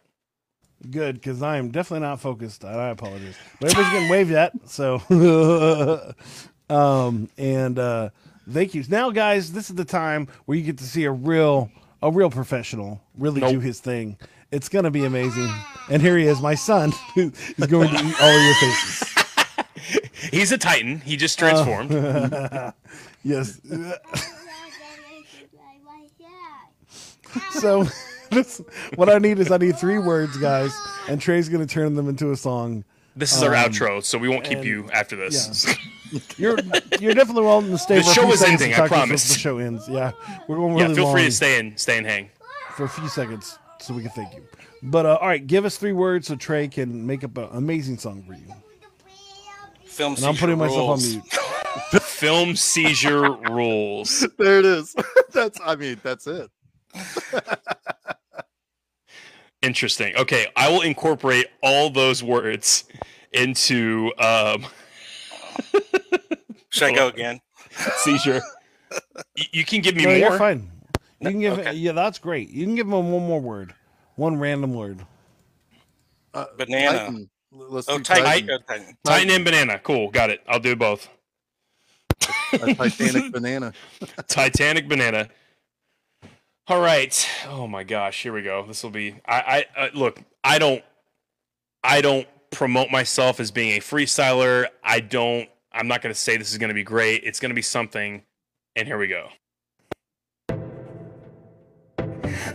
[0.89, 2.65] Good, because I am definitely not focused.
[2.65, 3.35] I apologize.
[3.59, 5.01] But everybody's getting waved at, so
[6.69, 8.09] um and uh
[8.49, 8.83] thank you.
[8.89, 11.69] Now guys, this is the time where you get to see a real
[12.01, 14.17] a real professional really do his thing.
[14.51, 15.49] It's gonna be amazing.
[15.89, 19.15] And here he is, my son, who is going to eat all of your faces.
[20.31, 20.99] He's a Titan.
[20.99, 21.93] He just transformed.
[21.93, 22.71] Uh,
[23.23, 23.59] yes.
[27.51, 27.85] So
[28.29, 28.61] this,
[28.95, 30.73] what I need is I need three words, guys,
[31.07, 32.83] and Trey's gonna turn them into a song.
[33.15, 35.65] This is our Um, outro, so we won't keep and- you after this.
[36.37, 36.57] You're
[36.99, 37.95] you're definitely welcome to stay.
[37.99, 39.29] The for a show few is seconds ending, to I talk promise.
[39.33, 39.87] The show ends.
[39.87, 40.11] Yeah,
[40.49, 42.29] we're going really yeah, really feel free to stay in, stay and hang.
[42.75, 44.43] for a few seconds so we can thank you.
[44.83, 47.97] But uh, all right, give us three words so Trey can make up an amazing
[47.97, 48.43] song for you.
[49.85, 51.05] Film And I'm putting seizure myself rules.
[51.05, 51.11] on
[51.93, 52.01] mute.
[52.03, 54.27] Film seizure rules.
[54.37, 54.93] There it is.
[55.31, 56.51] that's I mean, that's it.
[59.61, 60.15] Interesting.
[60.17, 62.85] Okay, I will incorporate all those words
[63.33, 64.65] into um,
[66.69, 67.39] Should I go again?
[67.97, 68.41] seizure.
[69.51, 70.17] You can give me No, more.
[70.17, 70.69] you're fine.
[71.19, 71.73] You can give Okay.
[71.73, 72.49] yeah, that's great.
[72.49, 73.73] You can give him one more word,
[74.15, 75.05] one random word.
[76.33, 76.97] Uh, Banana.
[76.97, 77.29] Titan.
[77.51, 78.23] Let's Oh, Titan.
[78.25, 78.59] Titan.
[78.67, 78.97] Titan.
[79.03, 79.79] Titan and banana.
[79.79, 80.09] Cool.
[80.09, 80.41] Got it.
[80.47, 81.09] I'll do both.
[82.53, 83.73] A Titanic banana.
[84.27, 85.29] Titanic banana.
[86.67, 87.27] All right.
[87.47, 88.23] Oh my gosh.
[88.23, 88.65] Here we go.
[88.65, 89.15] This will be.
[89.25, 89.65] I.
[89.75, 90.21] I uh, look.
[90.43, 90.83] I don't.
[91.83, 94.67] I don't promote myself as being a freestyler.
[94.83, 95.49] I don't.
[95.73, 97.23] I'm not going to say this is going to be great.
[97.23, 98.23] It's going to be something.
[98.75, 99.29] And here we go.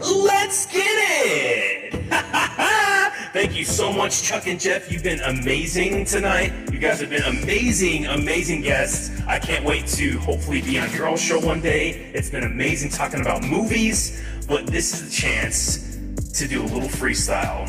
[0.00, 2.76] Let's get it!
[3.36, 4.90] Thank you so much, Chuck and Jeff.
[4.90, 6.54] You've been amazing tonight.
[6.72, 9.10] You guys have been amazing, amazing guests.
[9.26, 12.10] I can't wait to hopefully be on your own show one day.
[12.14, 15.98] It's been amazing talking about movies, but this is the chance
[16.38, 17.66] to do a little freestyle.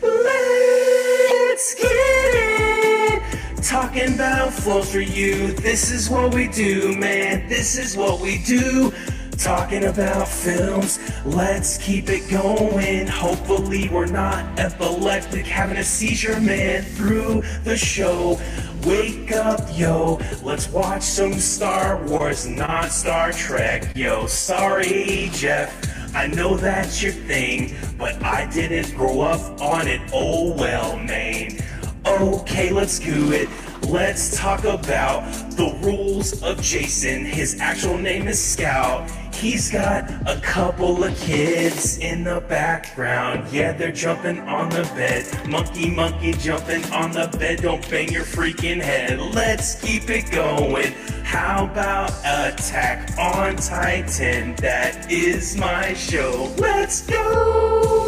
[0.00, 3.22] Let's get it!
[3.64, 5.48] Talking about flows for you.
[5.54, 7.48] This is what we do, man.
[7.48, 8.92] This is what we do.
[9.38, 10.98] Talking about films.
[11.24, 13.06] Let's keep it going.
[13.06, 18.40] Hopefully, we're not epileptic, having a seizure, man, through the show.
[18.84, 20.18] Wake up, yo.
[20.42, 24.26] Let's watch some Star Wars, not Star Trek, yo.
[24.26, 26.14] Sorry, Jeff.
[26.14, 30.00] I know that's your thing, but I didn't grow up on it.
[30.12, 31.58] Oh well, man.
[32.06, 33.48] Okay, let's do it.
[33.88, 37.24] Let's talk about the rules of Jason.
[37.24, 39.10] His actual name is Scout.
[39.36, 43.52] He's got a couple of kids in the background.
[43.52, 45.26] Yeah, they're jumping on the bed.
[45.46, 47.60] Monkey, monkey jumping on the bed.
[47.60, 49.20] Don't bang your freaking head.
[49.20, 50.92] Let's keep it going.
[51.22, 54.56] How about Attack on Titan?
[54.56, 56.50] That is my show.
[56.56, 58.05] Let's go!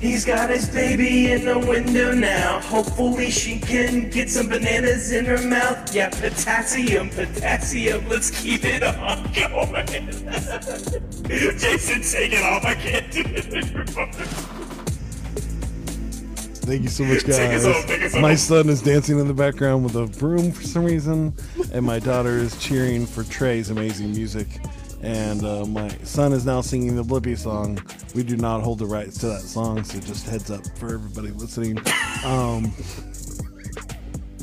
[0.00, 2.60] He's got his baby in the window now.
[2.60, 5.94] Hopefully she can get some bananas in her mouth.
[5.94, 8.08] Yeah, potassium, potassium.
[8.08, 10.06] Let's keep it on going.
[11.58, 12.64] Jason, take it off.
[12.64, 14.10] I can't do it anymore.
[16.62, 17.64] Thank you so much, guys.
[17.64, 21.34] home, My son is dancing in the background with a broom for some reason,
[21.72, 24.46] and my daughter is cheering for Trey's amazing music.
[25.02, 27.82] And uh, my son is now singing the Blippi song.
[28.14, 31.30] We do not hold the rights to that song, so just heads up for everybody
[31.30, 31.78] listening.
[32.24, 32.72] Um,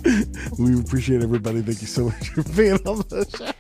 [0.58, 1.62] we appreciate everybody.
[1.62, 3.54] Thank you so much for being on the show.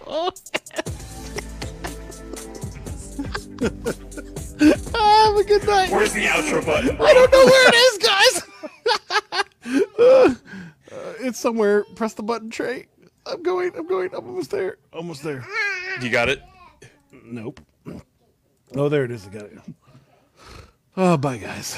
[5.27, 5.91] Have a good night.
[5.91, 6.97] Where's the outro button?
[6.99, 8.43] I don't know where it is, guys.
[9.99, 10.35] Uh,
[10.91, 11.83] uh, it's somewhere.
[11.95, 12.87] Press the button, Trey.
[13.25, 13.71] I'm going.
[13.75, 14.09] I'm going.
[14.15, 14.77] I'm almost there.
[14.93, 15.45] Almost there.
[16.01, 16.41] You got it?
[17.29, 17.59] Nope.
[18.75, 19.27] Oh, there it is.
[19.27, 19.59] I got it.
[20.95, 21.75] Oh, bye, guys.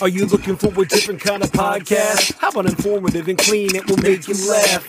[0.00, 2.36] Are you looking for a different kind of podcast?
[2.38, 3.74] How about informative and clean?
[3.74, 4.84] It will make you laugh.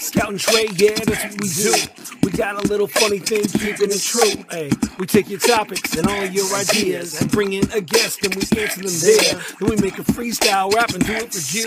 [0.00, 1.74] Scout and Trey, yeah, that's what we do.
[2.22, 4.44] We got a little funny thing, keeping it true.
[4.50, 8.34] Hey, we take your topics and all your ideas and bring in a guest and
[8.34, 9.42] we answer them there.
[9.60, 11.64] Then we make a freestyle rap and do it for you.